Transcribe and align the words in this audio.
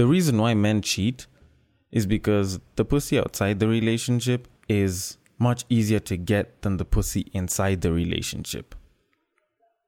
the 0.00 0.06
reason 0.06 0.38
why 0.38 0.54
men 0.54 0.80
cheat 0.80 1.26
is 1.92 2.06
because 2.06 2.58
the 2.76 2.86
pussy 2.86 3.18
outside 3.18 3.60
the 3.60 3.68
relationship 3.68 4.48
is 4.66 5.18
much 5.38 5.66
easier 5.68 6.00
to 6.00 6.16
get 6.16 6.62
than 6.62 6.78
the 6.78 6.86
pussy 6.86 7.26
inside 7.34 7.82
the 7.82 7.92
relationship. 7.92 8.74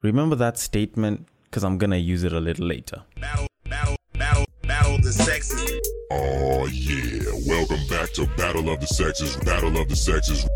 Remember 0.02 0.36
that 0.36 0.58
statement 0.58 1.26
because 1.44 1.64
I'm 1.64 1.78
gonna 1.78 1.96
use 1.96 2.24
it 2.24 2.32
a 2.34 2.40
little 2.40 2.66
later. 2.66 3.04
Battle, 3.18 3.46
battle, 3.64 3.96
battle, 4.12 4.44
battle 4.64 4.98
the 4.98 5.14
sexes. 5.14 5.80
Oh 6.10 6.66
yeah, 6.66 7.32
welcome 7.46 7.80
back 7.88 8.12
to 8.12 8.26
Battle 8.36 8.68
of 8.68 8.80
the 8.80 8.88
Sexes, 8.88 9.38
Battle 9.38 9.78
of 9.78 9.88
the 9.88 9.96
Sexes. 9.96 10.46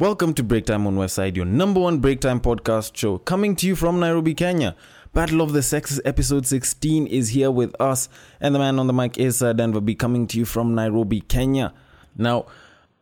Welcome 0.00 0.34
to 0.34 0.42
Break 0.42 0.66
Time 0.66 0.88
on 0.88 0.96
Westside, 0.96 1.36
your 1.36 1.44
number 1.44 1.78
one 1.78 2.00
break 2.00 2.20
time 2.20 2.40
podcast 2.40 2.96
show, 2.96 3.18
coming 3.18 3.54
to 3.54 3.64
you 3.64 3.76
from 3.76 4.00
Nairobi, 4.00 4.34
Kenya. 4.34 4.74
Battle 5.12 5.40
of 5.40 5.52
the 5.52 5.62
Sexes 5.62 6.00
episode 6.04 6.48
16 6.48 7.06
is 7.06 7.28
here 7.28 7.52
with 7.52 7.80
us, 7.80 8.08
and 8.40 8.52
the 8.52 8.58
man 8.58 8.80
on 8.80 8.88
the 8.88 8.92
mic 8.92 9.18
is 9.18 9.40
uh, 9.40 9.52
Denver 9.52 9.80
B, 9.80 9.94
coming 9.94 10.26
to 10.26 10.36
you 10.36 10.44
from 10.44 10.74
Nairobi, 10.74 11.20
Kenya. 11.20 11.72
Now, 12.16 12.46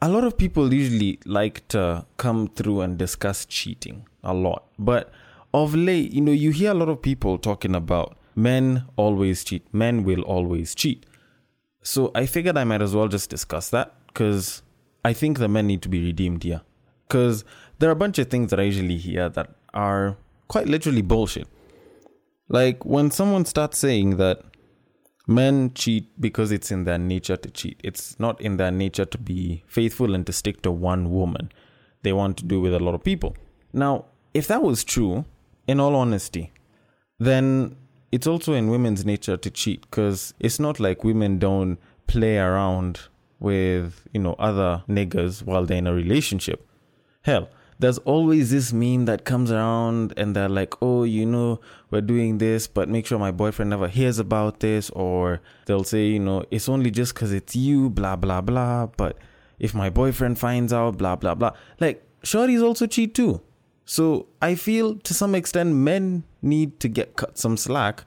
a 0.02 0.08
lot 0.10 0.24
of 0.24 0.36
people 0.36 0.74
usually 0.74 1.18
like 1.24 1.66
to 1.68 2.04
come 2.18 2.48
through 2.48 2.82
and 2.82 2.98
discuss 2.98 3.46
cheating 3.46 4.06
a 4.22 4.34
lot, 4.34 4.66
but 4.78 5.10
of 5.54 5.74
late, 5.74 6.12
you 6.12 6.20
know, 6.20 6.30
you 6.30 6.50
hear 6.50 6.72
a 6.72 6.74
lot 6.74 6.90
of 6.90 7.00
people 7.00 7.38
talking 7.38 7.74
about 7.74 8.18
men 8.36 8.84
always 8.96 9.44
cheat, 9.44 9.64
men 9.72 10.04
will 10.04 10.20
always 10.24 10.74
cheat. 10.74 11.06
So 11.82 12.10
I 12.14 12.26
figured 12.26 12.58
I 12.58 12.64
might 12.64 12.82
as 12.82 12.94
well 12.94 13.08
just 13.08 13.30
discuss 13.30 13.70
that 13.70 13.94
because 14.08 14.62
I 15.02 15.14
think 15.14 15.38
the 15.38 15.48
men 15.48 15.66
need 15.66 15.80
to 15.80 15.88
be 15.88 16.04
redeemed 16.04 16.42
here. 16.42 16.60
Because 17.12 17.44
there 17.78 17.90
are 17.90 17.92
a 17.92 17.96
bunch 17.96 18.18
of 18.18 18.30
things 18.30 18.48
that 18.48 18.58
I 18.58 18.62
usually 18.62 18.96
hear 18.96 19.28
that 19.28 19.50
are 19.74 20.16
quite 20.48 20.66
literally 20.66 21.02
bullshit. 21.02 21.46
Like 22.48 22.86
when 22.86 23.10
someone 23.10 23.44
starts 23.44 23.76
saying 23.76 24.16
that 24.16 24.42
men 25.26 25.74
cheat 25.74 26.08
because 26.18 26.50
it's 26.50 26.70
in 26.70 26.84
their 26.84 26.96
nature 26.96 27.36
to 27.36 27.50
cheat, 27.50 27.78
it's 27.84 28.18
not 28.18 28.40
in 28.40 28.56
their 28.56 28.70
nature 28.70 29.04
to 29.04 29.18
be 29.18 29.62
faithful 29.66 30.14
and 30.14 30.24
to 30.26 30.32
stick 30.32 30.62
to 30.62 30.70
one 30.70 31.10
woman. 31.10 31.52
They 32.02 32.14
want 32.14 32.38
to 32.38 32.46
do 32.46 32.62
with 32.62 32.72
a 32.72 32.80
lot 32.80 32.94
of 32.94 33.04
people. 33.04 33.36
Now, 33.74 34.06
if 34.32 34.48
that 34.48 34.62
was 34.62 34.82
true, 34.82 35.26
in 35.66 35.80
all 35.80 35.94
honesty, 35.94 36.50
then 37.18 37.76
it's 38.10 38.26
also 38.26 38.54
in 38.54 38.68
women's 38.68 39.04
nature 39.04 39.36
to 39.36 39.50
cheat 39.50 39.82
because 39.82 40.32
it's 40.40 40.58
not 40.58 40.80
like 40.80 41.04
women 41.04 41.38
don't 41.38 41.78
play 42.06 42.38
around 42.38 43.00
with, 43.38 44.08
you 44.14 44.20
know, 44.20 44.34
other 44.38 44.82
niggas 44.88 45.42
while 45.42 45.66
they're 45.66 45.76
in 45.76 45.86
a 45.86 45.92
relationship. 45.92 46.66
Hell, 47.22 47.48
there's 47.78 47.98
always 47.98 48.50
this 48.50 48.72
meme 48.72 49.06
that 49.06 49.24
comes 49.24 49.50
around 49.50 50.12
and 50.16 50.36
they're 50.36 50.48
like, 50.48 50.74
oh, 50.82 51.04
you 51.04 51.26
know, 51.26 51.60
we're 51.90 52.00
doing 52.00 52.38
this, 52.38 52.66
but 52.66 52.88
make 52.88 53.06
sure 53.06 53.18
my 53.18 53.30
boyfriend 53.30 53.70
never 53.70 53.88
hears 53.88 54.18
about 54.18 54.60
this. 54.60 54.90
Or 54.90 55.40
they'll 55.66 55.84
say, 55.84 56.06
you 56.06 56.20
know, 56.20 56.44
it's 56.50 56.68
only 56.68 56.90
just 56.90 57.14
because 57.14 57.32
it's 57.32 57.56
you, 57.56 57.90
blah, 57.90 58.16
blah, 58.16 58.40
blah. 58.40 58.86
But 58.86 59.18
if 59.58 59.74
my 59.74 59.90
boyfriend 59.90 60.38
finds 60.38 60.72
out, 60.72 60.98
blah, 60.98 61.16
blah, 61.16 61.34
blah. 61.34 61.52
Like, 61.80 62.06
shorties 62.22 62.62
also 62.62 62.86
cheat 62.86 63.14
too. 63.14 63.40
So 63.84 64.26
I 64.40 64.54
feel 64.54 64.96
to 64.96 65.14
some 65.14 65.34
extent 65.34 65.74
men 65.74 66.24
need 66.40 66.78
to 66.80 66.88
get 66.88 67.16
cut 67.16 67.36
some 67.36 67.56
slack 67.56 68.04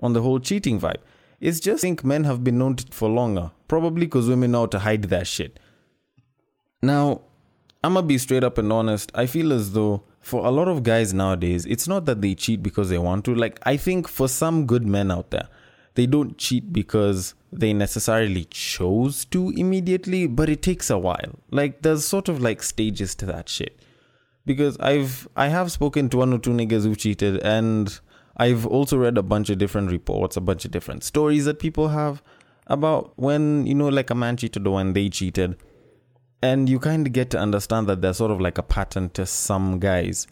on 0.00 0.12
the 0.12 0.22
whole 0.22 0.38
cheating 0.38 0.80
vibe. 0.80 1.00
It's 1.40 1.60
just 1.60 1.82
I 1.82 1.88
think 1.88 2.04
men 2.04 2.24
have 2.24 2.44
been 2.44 2.58
known 2.58 2.76
for 2.90 3.08
longer, 3.08 3.50
probably 3.68 4.06
because 4.06 4.28
women 4.28 4.52
know 4.52 4.60
how 4.60 4.66
to 4.66 4.78
hide 4.78 5.02
that 5.02 5.26
shit. 5.26 5.58
Now, 6.80 7.22
I'm 7.86 7.94
gonna 7.94 8.04
be 8.04 8.18
straight 8.18 8.42
up 8.42 8.58
and 8.58 8.72
honest. 8.72 9.12
I 9.14 9.26
feel 9.26 9.52
as 9.52 9.70
though 9.70 10.02
for 10.20 10.44
a 10.44 10.50
lot 10.50 10.66
of 10.66 10.82
guys 10.82 11.14
nowadays, 11.14 11.64
it's 11.66 11.86
not 11.86 12.04
that 12.06 12.20
they 12.20 12.34
cheat 12.34 12.60
because 12.60 12.88
they 12.88 12.98
want 12.98 13.24
to. 13.26 13.34
Like, 13.36 13.60
I 13.62 13.76
think 13.76 14.08
for 14.08 14.26
some 14.26 14.66
good 14.66 14.84
men 14.84 15.12
out 15.12 15.30
there, 15.30 15.46
they 15.94 16.04
don't 16.04 16.36
cheat 16.36 16.72
because 16.72 17.34
they 17.52 17.72
necessarily 17.72 18.46
chose 18.46 19.24
to 19.26 19.50
immediately, 19.50 20.26
but 20.26 20.48
it 20.48 20.62
takes 20.62 20.90
a 20.90 20.98
while. 20.98 21.38
Like, 21.52 21.82
there's 21.82 22.04
sort 22.04 22.28
of 22.28 22.40
like 22.40 22.60
stages 22.64 23.14
to 23.14 23.26
that 23.26 23.48
shit. 23.48 23.78
Because 24.44 24.76
I've 24.80 25.28
I 25.36 25.46
have 25.46 25.70
spoken 25.70 26.08
to 26.08 26.16
one 26.16 26.32
or 26.32 26.40
two 26.40 26.50
niggas 26.50 26.82
who 26.82 26.96
cheated, 26.96 27.40
and 27.44 28.00
I've 28.36 28.66
also 28.66 28.96
read 28.98 29.16
a 29.16 29.22
bunch 29.22 29.48
of 29.48 29.58
different 29.58 29.92
reports, 29.92 30.36
a 30.36 30.40
bunch 30.40 30.64
of 30.64 30.72
different 30.72 31.04
stories 31.04 31.44
that 31.44 31.60
people 31.60 31.86
have 31.86 32.20
about 32.66 33.12
when 33.14 33.64
you 33.64 33.76
know, 33.76 33.86
like 33.86 34.10
a 34.10 34.16
man 34.16 34.36
cheated 34.36 34.66
or 34.66 34.74
when 34.74 34.92
they 34.92 35.08
cheated 35.08 35.56
and 36.42 36.68
you 36.68 36.78
kind 36.78 37.06
of 37.06 37.12
get 37.12 37.30
to 37.30 37.38
understand 37.38 37.86
that 37.88 38.02
there's 38.02 38.18
sort 38.18 38.30
of 38.30 38.40
like 38.40 38.58
a 38.58 38.62
pattern 38.62 39.10
to 39.10 39.26
some 39.26 39.78
guys. 39.78 40.26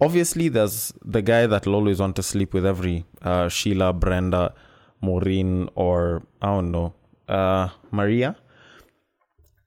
Obviously, 0.00 0.48
there's 0.48 0.92
the 1.04 1.22
guy 1.22 1.46
that'll 1.46 1.74
always 1.74 2.00
want 2.00 2.16
to 2.16 2.22
sleep 2.22 2.54
with 2.54 2.64
every 2.64 3.04
uh, 3.22 3.48
Sheila, 3.48 3.92
Brenda, 3.92 4.54
Maureen, 5.00 5.68
or 5.74 6.22
I 6.40 6.46
don't 6.46 6.70
know, 6.70 6.94
uh, 7.28 7.68
Maria. 7.90 8.36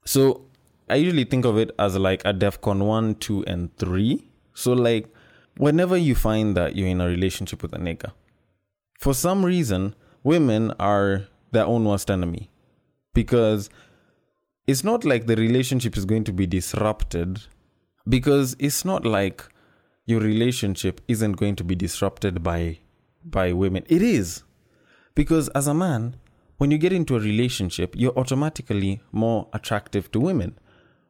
So 0.05 0.45
I 0.89 0.95
usually 0.95 1.25
think 1.25 1.45
of 1.45 1.57
it 1.57 1.71
as 1.79 1.97
like 1.97 2.21
a 2.25 2.33
DEFCON 2.33 2.85
1, 2.85 3.15
2, 3.15 3.45
and 3.45 3.75
3. 3.77 4.23
So, 4.53 4.73
like, 4.73 5.07
whenever 5.57 5.97
you 5.97 6.15
find 6.15 6.55
that 6.57 6.75
you're 6.75 6.87
in 6.87 7.01
a 7.01 7.07
relationship 7.07 7.61
with 7.61 7.73
a 7.73 7.77
nigga, 7.77 8.11
for 8.99 9.13
some 9.13 9.45
reason, 9.45 9.95
women 10.23 10.71
are 10.79 11.27
their 11.51 11.65
own 11.65 11.85
worst 11.85 12.11
enemy 12.11 12.49
because 13.13 13.69
it's 14.67 14.83
not 14.83 15.03
like 15.03 15.25
the 15.25 15.35
relationship 15.35 15.97
is 15.97 16.05
going 16.05 16.23
to 16.25 16.33
be 16.33 16.45
disrupted 16.45 17.41
because 18.07 18.55
it's 18.59 18.85
not 18.85 19.05
like 19.05 19.43
your 20.05 20.19
relationship 20.19 21.01
isn't 21.07 21.33
going 21.33 21.55
to 21.55 21.63
be 21.63 21.75
disrupted 21.75 22.43
by 22.43 22.77
by 23.23 23.53
women. 23.53 23.83
It 23.87 24.01
is. 24.01 24.43
Because 25.13 25.49
as 25.49 25.67
a 25.67 25.73
man 25.73 26.15
when 26.57 26.69
you 26.69 26.77
get 26.77 26.93
into 26.93 27.15
a 27.15 27.19
relationship 27.19 27.95
you're 27.97 28.17
automatically 28.17 29.01
more 29.11 29.47
attractive 29.53 30.11
to 30.11 30.19
women. 30.19 30.57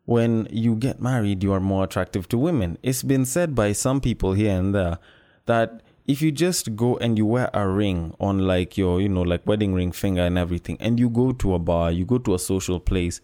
When 0.06 0.48
you 0.52 0.76
get 0.76 1.02
married 1.02 1.44
you 1.44 1.52
are 1.54 1.60
more 1.60 1.84
attractive 1.84 2.28
to 2.30 2.38
women. 2.38 2.78
It's 2.84 3.04
been 3.04 3.26
said 3.26 3.54
by 3.54 3.74
some 3.74 4.02
people 4.02 4.34
here 4.34 4.58
and 4.58 4.74
there 4.74 4.98
that 5.46 5.84
if 6.08 6.22
you 6.22 6.32
just 6.32 6.76
go 6.76 6.98
and 6.98 7.18
you 7.18 7.26
wear 7.26 7.50
a 7.54 7.68
ring 7.68 8.14
on 8.20 8.40
like 8.40 8.78
your 8.78 9.02
you 9.02 9.10
know 9.10 9.22
like 9.22 9.46
wedding 9.46 9.74
ring 9.74 9.92
finger 9.92 10.24
and 10.24 10.38
everything 10.38 10.78
and 10.80 11.00
you 11.00 11.10
go 11.10 11.32
to 11.32 11.54
a 11.54 11.60
bar 11.60 11.92
you 11.92 12.06
go 12.06 12.18
to 12.18 12.34
a 12.34 12.40
social 12.40 12.80
place 12.80 13.22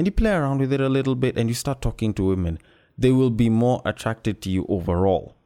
and 0.00 0.06
you 0.06 0.12
play 0.12 0.30
around 0.30 0.60
with 0.60 0.72
it 0.72 0.80
a 0.80 0.88
little 0.88 1.14
bit 1.14 1.36
and 1.36 1.50
you 1.50 1.54
start 1.54 1.82
talking 1.82 2.14
to 2.14 2.24
women, 2.24 2.58
they 2.96 3.10
will 3.10 3.28
be 3.28 3.50
more 3.50 3.82
attracted 3.84 4.40
to 4.40 4.48
you 4.48 4.64
overall. 4.66 5.36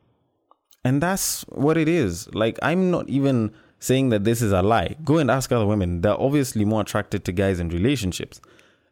And 0.84 1.02
that's 1.02 1.42
what 1.48 1.76
it 1.76 1.88
is. 1.88 2.32
Like, 2.32 2.56
I'm 2.62 2.88
not 2.88 3.08
even 3.08 3.52
saying 3.80 4.10
that 4.10 4.22
this 4.22 4.40
is 4.40 4.52
a 4.52 4.62
lie. 4.62 4.94
Go 5.04 5.18
and 5.18 5.28
ask 5.28 5.50
other 5.50 5.66
women. 5.66 6.02
They're 6.02 6.20
obviously 6.20 6.64
more 6.64 6.82
attracted 6.82 7.24
to 7.24 7.32
guys 7.32 7.58
in 7.58 7.68
relationships. 7.70 8.40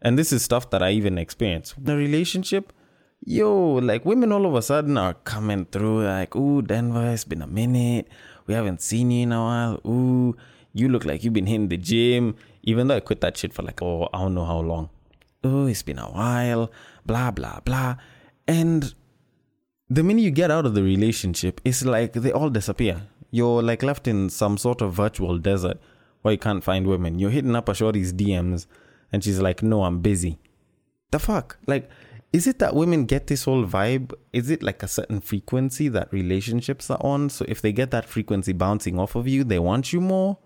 And 0.00 0.18
this 0.18 0.32
is 0.32 0.42
stuff 0.42 0.68
that 0.70 0.82
I 0.82 0.90
even 0.90 1.16
experience. 1.16 1.76
The 1.78 1.96
relationship, 1.96 2.72
yo, 3.24 3.74
like 3.74 4.04
women 4.04 4.32
all 4.32 4.46
of 4.46 4.56
a 4.56 4.62
sudden 4.62 4.98
are 4.98 5.14
coming 5.14 5.66
through 5.66 6.06
like, 6.06 6.34
ooh, 6.34 6.62
Denver, 6.62 7.08
it's 7.12 7.22
been 7.22 7.42
a 7.42 7.46
minute. 7.46 8.08
We 8.48 8.54
haven't 8.54 8.82
seen 8.82 9.12
you 9.12 9.22
in 9.22 9.30
a 9.30 9.40
while. 9.40 9.80
Ooh, 9.86 10.36
you 10.72 10.88
look 10.88 11.04
like 11.04 11.22
you've 11.22 11.34
been 11.34 11.46
hitting 11.46 11.68
the 11.68 11.76
gym. 11.76 12.34
Even 12.64 12.88
though 12.88 12.96
I 12.96 13.00
quit 13.00 13.20
that 13.20 13.36
shit 13.36 13.54
for 13.54 13.62
like, 13.62 13.80
oh, 13.80 14.08
I 14.12 14.18
don't 14.18 14.34
know 14.34 14.44
how 14.44 14.58
long 14.58 14.90
oh, 15.44 15.66
it's 15.66 15.82
been 15.82 15.98
a 15.98 16.06
while, 16.06 16.70
blah, 17.04 17.30
blah, 17.30 17.60
blah. 17.60 17.96
And 18.46 18.94
the 19.88 20.02
minute 20.02 20.22
you 20.22 20.30
get 20.30 20.50
out 20.50 20.66
of 20.66 20.74
the 20.74 20.82
relationship, 20.82 21.60
it's 21.64 21.84
like 21.84 22.12
they 22.14 22.32
all 22.32 22.50
disappear. 22.50 23.02
You're 23.30 23.62
like 23.62 23.82
left 23.82 24.06
in 24.06 24.30
some 24.30 24.58
sort 24.58 24.82
of 24.82 24.92
virtual 24.92 25.38
desert 25.38 25.78
where 26.22 26.32
you 26.32 26.38
can't 26.38 26.62
find 26.62 26.86
women. 26.86 27.18
You're 27.18 27.30
hitting 27.30 27.56
up 27.56 27.68
a 27.68 27.74
shorty's 27.74 28.12
DMs 28.12 28.66
and 29.12 29.22
she's 29.22 29.40
like, 29.40 29.62
no, 29.62 29.84
I'm 29.84 30.00
busy. 30.00 30.38
The 31.10 31.18
fuck? 31.18 31.58
Like, 31.66 31.90
is 32.32 32.46
it 32.46 32.58
that 32.60 32.74
women 32.74 33.04
get 33.04 33.26
this 33.26 33.44
whole 33.44 33.66
vibe? 33.66 34.12
Is 34.32 34.48
it 34.48 34.62
like 34.62 34.82
a 34.82 34.88
certain 34.88 35.20
frequency 35.20 35.88
that 35.88 36.10
relationships 36.12 36.90
are 36.90 36.98
on? 37.00 37.28
So 37.28 37.44
if 37.46 37.60
they 37.60 37.72
get 37.72 37.90
that 37.90 38.06
frequency 38.06 38.54
bouncing 38.54 38.98
off 38.98 39.14
of 39.14 39.28
you, 39.28 39.44
they 39.44 39.58
want 39.58 39.92
you 39.92 40.00
more? 40.00 40.38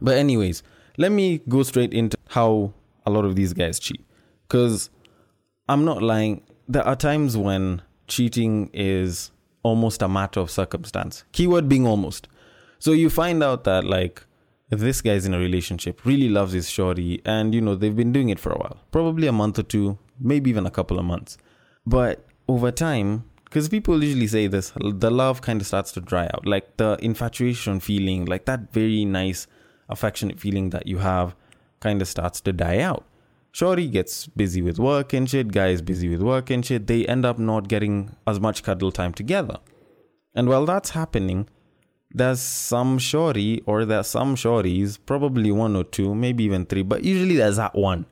But, 0.00 0.16
anyways, 0.16 0.62
let 0.96 1.12
me 1.12 1.42
go 1.46 1.62
straight 1.62 1.92
into 1.92 2.16
how 2.28 2.72
a 3.04 3.10
lot 3.10 3.26
of 3.26 3.36
these 3.36 3.52
guys 3.52 3.78
cheat. 3.78 4.05
Because 4.46 4.90
I'm 5.68 5.84
not 5.84 6.02
lying, 6.02 6.42
there 6.68 6.86
are 6.86 6.96
times 6.96 7.36
when 7.36 7.82
cheating 8.06 8.70
is 8.72 9.30
almost 9.62 10.02
a 10.02 10.08
matter 10.08 10.40
of 10.40 10.50
circumstance. 10.50 11.24
Keyword 11.32 11.68
being 11.68 11.86
almost. 11.86 12.28
So 12.78 12.92
you 12.92 13.10
find 13.10 13.42
out 13.42 13.64
that, 13.64 13.84
like, 13.84 14.24
this 14.70 15.00
guy's 15.00 15.26
in 15.26 15.34
a 15.34 15.38
relationship, 15.38 16.04
really 16.04 16.28
loves 16.28 16.52
his 16.52 16.68
shorty, 16.70 17.20
and 17.24 17.54
you 17.54 17.60
know, 17.60 17.74
they've 17.74 17.94
been 17.94 18.12
doing 18.12 18.28
it 18.28 18.40
for 18.40 18.52
a 18.52 18.58
while 18.58 18.78
probably 18.90 19.26
a 19.26 19.32
month 19.32 19.58
or 19.58 19.62
two, 19.62 19.98
maybe 20.18 20.50
even 20.50 20.66
a 20.66 20.70
couple 20.70 20.98
of 20.98 21.04
months. 21.04 21.38
But 21.84 22.24
over 22.48 22.70
time, 22.70 23.24
because 23.44 23.68
people 23.68 24.02
usually 24.02 24.26
say 24.26 24.48
this, 24.48 24.72
the 24.76 25.10
love 25.10 25.40
kind 25.40 25.60
of 25.60 25.66
starts 25.66 25.92
to 25.92 26.00
dry 26.00 26.24
out. 26.34 26.46
Like 26.46 26.76
the 26.76 26.98
infatuation 27.00 27.80
feeling, 27.80 28.24
like 28.24 28.44
that 28.46 28.72
very 28.72 29.04
nice, 29.04 29.46
affectionate 29.88 30.40
feeling 30.40 30.70
that 30.70 30.86
you 30.86 30.98
have, 30.98 31.36
kind 31.80 32.02
of 32.02 32.08
starts 32.08 32.40
to 32.40 32.52
die 32.52 32.80
out 32.80 33.04
Shorty 33.56 33.88
gets 33.88 34.26
busy 34.26 34.60
with 34.60 34.78
work 34.78 35.14
and 35.14 35.30
shit, 35.30 35.50
guy 35.50 35.68
is 35.68 35.80
busy 35.80 36.10
with 36.10 36.20
work 36.20 36.50
and 36.50 36.62
shit. 36.62 36.86
They 36.86 37.06
end 37.06 37.24
up 37.24 37.38
not 37.38 37.68
getting 37.68 38.14
as 38.26 38.38
much 38.38 38.62
cuddle 38.62 38.92
time 38.92 39.14
together. 39.14 39.60
And 40.34 40.46
while 40.46 40.66
that's 40.66 40.90
happening, 40.90 41.48
there's 42.10 42.38
some 42.38 42.98
shorty 42.98 43.62
or 43.64 43.86
there's 43.86 44.08
some 44.08 44.36
shorties, 44.36 44.98
probably 45.06 45.50
one 45.52 45.74
or 45.74 45.84
two, 45.84 46.14
maybe 46.14 46.44
even 46.44 46.66
three, 46.66 46.82
but 46.82 47.02
usually 47.02 47.36
there's 47.36 47.56
that 47.56 47.74
one 47.74 48.04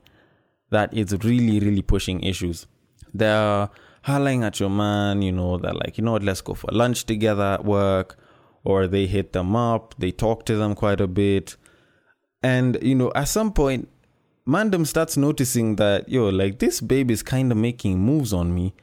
that 0.71 0.91
is 0.97 1.13
really, 1.23 1.59
really 1.59 1.83
pushing 1.83 2.23
issues. 2.23 2.65
They're 3.13 3.69
hollering 4.01 4.43
at 4.43 4.59
your 4.59 4.71
man, 4.71 5.21
you 5.21 5.31
know, 5.31 5.59
they're 5.59 5.73
like, 5.73 5.99
you 5.99 6.03
know 6.03 6.13
what, 6.13 6.23
let's 6.23 6.41
go 6.41 6.55
for 6.55 6.71
lunch 6.71 7.05
together 7.05 7.43
at 7.43 7.65
work, 7.65 8.17
or 8.63 8.87
they 8.87 9.05
hit 9.05 9.33
them 9.33 9.55
up, 9.55 9.93
they 9.99 10.09
talk 10.09 10.43
to 10.45 10.55
them 10.55 10.73
quite 10.73 10.99
a 10.99 11.07
bit. 11.07 11.55
And, 12.41 12.79
you 12.81 12.95
know, 12.95 13.11
at 13.13 13.27
some 13.27 13.53
point, 13.53 13.89
Mandem 14.47 14.85
starts 14.85 15.17
noticing 15.17 15.75
that, 15.77 16.07
yo, 16.07 16.29
like 16.29 16.59
this 16.59 16.81
babe 16.81 17.09
is 17.09 17.23
kind 17.23 17.51
of 17.51 17.57
making 17.57 17.99
moves 17.99 18.31
on 18.31 18.53
me, 18.53 18.73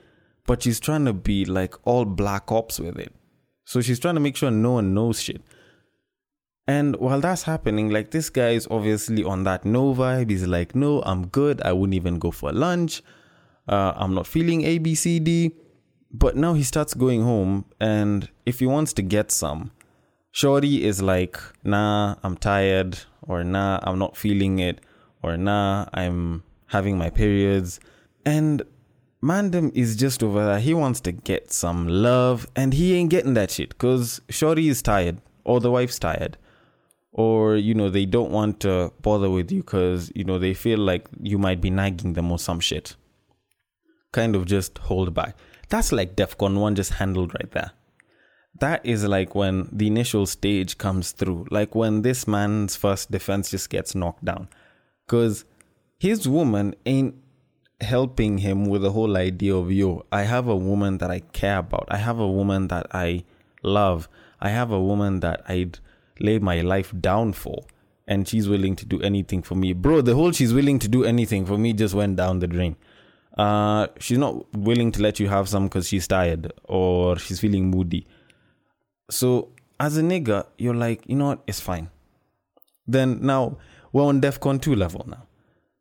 but 0.47 0.63
she's 0.63 0.81
trying 0.81 1.05
to 1.05 1.13
be 1.13 1.45
like 1.45 1.75
all 1.87 2.05
black 2.05 2.51
ops 2.51 2.81
with 2.81 2.99
it. 2.99 3.15
So 3.65 3.81
she's 3.81 4.01
trying 4.01 4.15
to 4.15 4.21
make 4.21 4.37
sure 4.37 4.51
no 4.51 4.73
one 4.73 4.93
knows 4.93 5.21
shit. 5.23 5.41
And 6.67 6.97
while 6.97 7.21
that's 7.21 7.45
happening, 7.45 7.91
like 7.91 8.11
this 8.11 8.31
guy 8.31 8.51
is 8.51 8.67
obviously 8.71 9.25
on 9.25 9.45
that 9.45 9.65
no 9.65 9.95
vibe. 9.95 10.31
He's 10.31 10.47
like, 10.47 10.75
no, 10.75 11.03
I'm 11.03 11.27
good. 11.27 11.61
I 11.63 11.73
wouldn't 11.73 11.95
even 11.95 12.19
go 12.19 12.31
for 12.31 12.53
lunch. 12.53 13.03
Uh, 13.69 13.93
I'm 13.97 14.15
not 14.15 14.27
feeling 14.27 14.63
ABCD. 14.63 15.53
But 16.15 16.37
now 16.37 16.53
he 16.53 16.63
starts 16.63 16.93
going 16.93 17.23
home, 17.23 17.65
and 17.81 18.29
if 18.45 18.59
he 18.59 18.67
wants 18.67 18.93
to 18.95 19.03
get 19.03 19.31
some, 19.31 19.71
Shorty 20.31 20.85
is 20.85 21.01
like, 21.01 21.41
nah, 21.65 22.17
I'm 22.23 22.37
tired, 22.37 22.99
or 23.23 23.43
nah, 23.43 23.81
I'm 23.83 23.99
not 23.99 24.15
feeling 24.15 24.59
it, 24.59 24.83
or 25.23 25.37
nah, 25.37 25.87
I'm 25.95 26.43
having 26.67 26.99
my 26.99 27.11
periods. 27.11 27.81
And 28.25 28.63
Mandem 29.23 29.71
is 29.75 29.97
just 29.97 30.23
over 30.23 30.45
there. 30.45 30.59
He 30.59 30.75
wants 30.75 31.01
to 31.03 31.13
get 31.13 31.53
some 31.53 31.87
love, 31.87 32.47
and 32.57 32.75
he 32.75 32.95
ain't 32.95 33.11
getting 33.11 33.35
that 33.35 33.53
shit 33.53 33.69
because 33.71 34.21
Shorty 34.29 34.69
is 34.69 34.83
tired, 34.83 35.19
or 35.45 35.61
the 35.61 35.71
wife's 35.71 35.99
tired, 35.99 36.37
or 37.13 37.57
you 37.57 37.75
know 37.75 37.89
they 37.89 38.05
don't 38.05 38.33
want 38.33 38.59
to 38.61 38.93
bother 39.01 39.31
with 39.31 39.53
you 39.53 39.61
because 39.61 40.11
you 40.15 40.25
know 40.25 40.39
they 40.39 40.55
feel 40.55 40.79
like 40.79 41.07
you 41.21 41.39
might 41.39 41.61
be 41.61 41.71
nagging 41.71 42.15
them 42.15 42.33
or 42.33 42.39
some 42.39 42.59
shit. 42.59 42.97
Kind 44.11 44.35
of 44.35 44.45
just 44.47 44.79
hold 44.79 45.15
back. 45.15 45.37
That's 45.69 45.93
like 45.93 46.17
DEFCON 46.17 46.59
1 46.59 46.75
just 46.75 46.95
handled 46.95 47.33
right 47.33 47.51
there. 47.53 47.71
That 48.61 48.85
is 48.85 49.05
like 49.05 49.35
when 49.35 49.69
the 49.73 49.87
initial 49.87 50.27
stage 50.27 50.77
comes 50.77 51.13
through, 51.13 51.47
like 51.51 51.75
when 51.75 52.03
this 52.03 52.27
man's 52.27 52.77
first 52.77 53.11
defense 53.11 53.51
just 53.51 53.71
gets 53.71 53.95
knocked 53.95 54.25
down. 54.25 54.49
Because 55.07 55.45
his 55.99 56.29
woman 56.29 56.75
ain't 56.87 57.15
helping 57.81 58.39
him 58.39 58.67
with 58.67 58.83
the 58.83 58.93
whole 58.93 59.17
idea 59.17 59.55
of, 59.55 59.71
yo, 59.73 60.05
I 60.13 60.23
have 60.23 60.49
a 60.49 60.57
woman 60.57 60.99
that 60.99 61.11
I 61.11 61.21
care 61.21 61.59
about. 61.59 61.87
I 61.89 61.97
have 61.99 62.19
a 62.19 62.29
woman 62.29 62.69
that 62.69 62.87
I 62.93 63.25
love. 63.63 64.09
I 64.41 64.51
have 64.51 64.71
a 64.71 64.81
woman 64.81 65.21
that 65.21 65.43
I'd 65.49 65.79
lay 66.21 66.39
my 66.39 66.61
life 66.61 66.93
down 67.01 67.33
for. 67.33 67.65
And 68.07 68.27
she's 68.27 68.49
willing 68.49 68.77
to 68.77 68.85
do 68.85 69.01
anything 69.01 69.43
for 69.43 69.55
me. 69.55 69.73
Bro, 69.73 70.03
the 70.03 70.15
whole 70.15 70.33
she's 70.33 70.53
willing 70.53 70.79
to 70.81 70.89
do 70.89 71.05
anything 71.05 71.47
for 71.47 71.57
me 71.57 71.73
just 71.73 71.95
went 71.95 72.17
down 72.17 72.41
the 72.41 72.47
drain 72.47 72.77
uh, 73.37 73.87
she's 73.99 74.19
not 74.19 74.53
willing 74.55 74.93
to 74.93 75.03
let 75.03 75.19
you 75.19 75.29
have 75.29 75.49
some 75.49 75.65
because 75.65 75.89
she's 75.89 76.07
tired 76.07 76.53
or 76.65 77.19
she's 77.19 77.41
feeling 77.41 77.71
moody. 77.71 78.07
So 79.11 79.51
as 79.81 79.97
a 79.97 80.03
nigga, 80.03 80.47
you're 80.59 80.75
like, 80.75 81.03
you 81.07 81.17
know 81.17 81.29
what, 81.29 81.43
it's 81.47 81.61
fine. 81.61 81.91
Then 82.87 83.25
now 83.25 83.59
we're 83.93 84.05
on 84.05 84.21
DEFCON 84.21 84.61
2 84.61 84.75
level 84.75 85.05
now. 85.09 85.27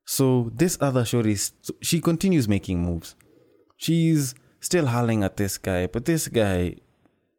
So 0.05 0.51
this 0.53 0.77
other 0.81 1.05
shorty, 1.05 1.37
she 1.81 2.01
continues 2.01 2.47
making 2.47 2.81
moves. 2.81 3.15
She's 3.77 4.35
still 4.59 4.87
howling 4.87 5.23
at 5.23 5.37
this 5.37 5.57
guy, 5.57 5.87
but 5.87 6.05
this 6.05 6.27
guy 6.27 6.75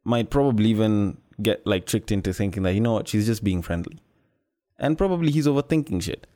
might 0.04 0.30
probably 0.30 0.70
even 0.70 1.18
get 1.40 1.66
like 1.66 1.86
tricked 1.86 2.10
into 2.10 2.32
thinking 2.32 2.62
that, 2.62 2.74
you 2.74 2.80
know 2.80 2.94
what, 2.94 3.08
she's 3.08 3.26
just 3.26 3.44
being 3.44 3.62
friendly. 3.62 3.98
And 4.78 4.98
probably 4.98 5.30
he's 5.30 5.46
overthinking 5.46 6.02
shit. 6.02 6.26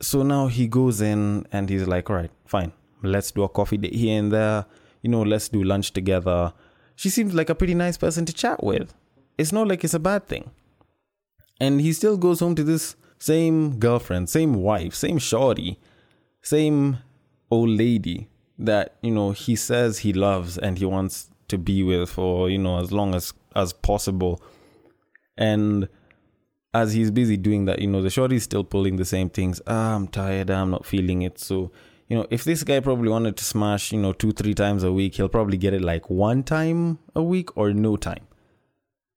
So 0.00 0.22
now 0.22 0.46
he 0.46 0.66
goes 0.68 1.00
in 1.00 1.46
and 1.52 1.68
he's 1.68 1.86
like, 1.86 2.08
all 2.08 2.16
right, 2.16 2.30
fine 2.46 2.72
let's 3.06 3.30
do 3.30 3.42
a 3.42 3.48
coffee 3.48 3.76
date 3.76 3.94
here 3.94 4.18
and 4.18 4.32
there. 4.32 4.66
You 5.02 5.10
know, 5.10 5.22
let's 5.22 5.48
do 5.48 5.62
lunch 5.62 5.92
together. 5.92 6.52
She 6.96 7.10
seems 7.10 7.34
like 7.34 7.50
a 7.50 7.54
pretty 7.54 7.74
nice 7.74 7.96
person 7.96 8.24
to 8.26 8.32
chat 8.32 8.62
with. 8.62 8.94
It's 9.38 9.52
not 9.52 9.68
like 9.68 9.84
it's 9.84 9.94
a 9.94 9.98
bad 9.98 10.26
thing. 10.26 10.50
And 11.60 11.80
he 11.80 11.92
still 11.92 12.16
goes 12.16 12.40
home 12.40 12.54
to 12.54 12.64
this 12.64 12.96
same 13.18 13.78
girlfriend, 13.78 14.28
same 14.28 14.54
wife, 14.54 14.94
same 14.94 15.18
shorty, 15.18 15.78
same 16.42 16.98
old 17.50 17.70
lady 17.70 18.28
that, 18.58 18.96
you 19.02 19.10
know, 19.10 19.30
he 19.30 19.56
says 19.56 19.98
he 19.98 20.12
loves 20.12 20.58
and 20.58 20.78
he 20.78 20.84
wants 20.84 21.30
to 21.48 21.58
be 21.58 21.82
with 21.82 22.10
for, 22.10 22.50
you 22.50 22.58
know, 22.58 22.78
as 22.78 22.92
long 22.92 23.14
as 23.14 23.32
as 23.54 23.72
possible. 23.72 24.42
And 25.36 25.88
as 26.74 26.92
he's 26.92 27.10
busy 27.10 27.36
doing 27.36 27.64
that, 27.66 27.80
you 27.80 27.86
know, 27.86 28.02
the 28.02 28.10
shorty's 28.10 28.44
still 28.44 28.64
pulling 28.64 28.96
the 28.96 29.04
same 29.04 29.30
things. 29.30 29.60
Ah, 29.66 29.94
I'm 29.94 30.08
tired, 30.08 30.50
I'm 30.50 30.70
not 30.70 30.84
feeling 30.84 31.22
it. 31.22 31.38
So 31.38 31.70
you 32.08 32.16
know, 32.16 32.26
if 32.30 32.44
this 32.44 32.62
guy 32.62 32.80
probably 32.80 33.08
wanted 33.08 33.36
to 33.36 33.44
smash, 33.44 33.92
you 33.92 33.98
know, 33.98 34.12
two, 34.12 34.32
three 34.32 34.54
times 34.54 34.84
a 34.84 34.92
week, 34.92 35.16
he'll 35.16 35.28
probably 35.28 35.56
get 35.56 35.74
it 35.74 35.82
like 35.82 36.08
one 36.08 36.42
time 36.44 36.98
a 37.14 37.22
week 37.22 37.56
or 37.56 37.72
no 37.72 37.96
time. 37.96 38.26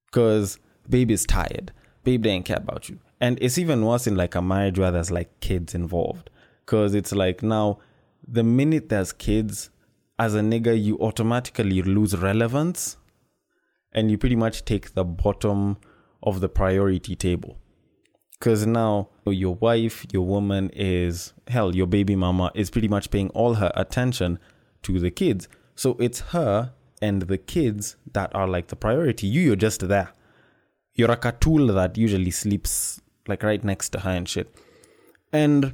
Because 0.08 0.58
baby's 0.90 1.26
tired. 1.26 1.72
Babe 2.04 2.24
doesn't 2.24 2.44
care 2.44 2.58
about 2.58 2.90
you. 2.90 3.00
And 3.22 3.38
it's 3.42 3.58
even 3.58 3.86
worse 3.86 4.08
in 4.08 4.16
like 4.16 4.36
a 4.36 4.42
marriage 4.42 4.80
where 4.80 4.92
there's 4.92 5.12
like 5.12 5.40
kids 5.40 5.76
involved. 5.76 6.30
Because 6.66 6.94
it's 6.94 7.12
like 7.12 7.44
now, 7.44 7.80
the 8.28 8.44
minute 8.44 8.90
there's 8.90 9.12
kids, 9.12 9.70
as 10.18 10.36
a 10.36 10.40
nigga, 10.40 10.82
you 10.82 10.98
automatically 11.00 11.82
lose 11.82 12.16
relevance 12.16 12.98
and 13.92 14.12
you 14.12 14.18
pretty 14.18 14.36
much 14.36 14.66
take 14.66 14.94
the 14.94 15.04
bottom 15.04 15.78
of 16.22 16.42
the 16.42 16.50
priority 16.50 17.16
table. 17.16 17.58
Because 18.38 18.66
now 18.66 19.10
your 19.26 19.56
wife, 19.56 20.06
your 20.12 20.26
woman 20.26 20.70
is, 20.74 21.34
hell, 21.48 21.76
your 21.76 21.88
baby 21.88 22.16
mama 22.16 22.52
is 22.56 22.70
pretty 22.70 22.88
much 22.88 23.12
paying 23.12 23.30
all 23.32 23.56
her 23.56 23.72
attention 23.76 24.40
to 24.84 25.00
the 25.00 25.12
kids. 25.12 25.48
So 25.76 25.98
it's 26.00 26.20
her 26.20 26.74
and 27.02 27.24
the 27.24 27.38
kids 27.38 27.98
that 28.14 28.34
are 28.36 28.48
like 28.48 28.68
the 28.68 28.76
priority. 28.76 29.28
You, 29.28 29.42
you're 29.42 29.56
just 29.56 29.88
there. 29.88 30.14
You're 31.00 31.12
a 31.12 31.18
katul 31.18 31.74
that 31.74 31.98
usually 31.98 32.32
sleeps 32.32 33.02
like 33.28 33.42
right 33.42 33.64
next 33.64 33.90
to 33.90 34.02
her 34.02 34.10
and 34.12 34.28
shit. 34.28 34.54
And 35.32 35.74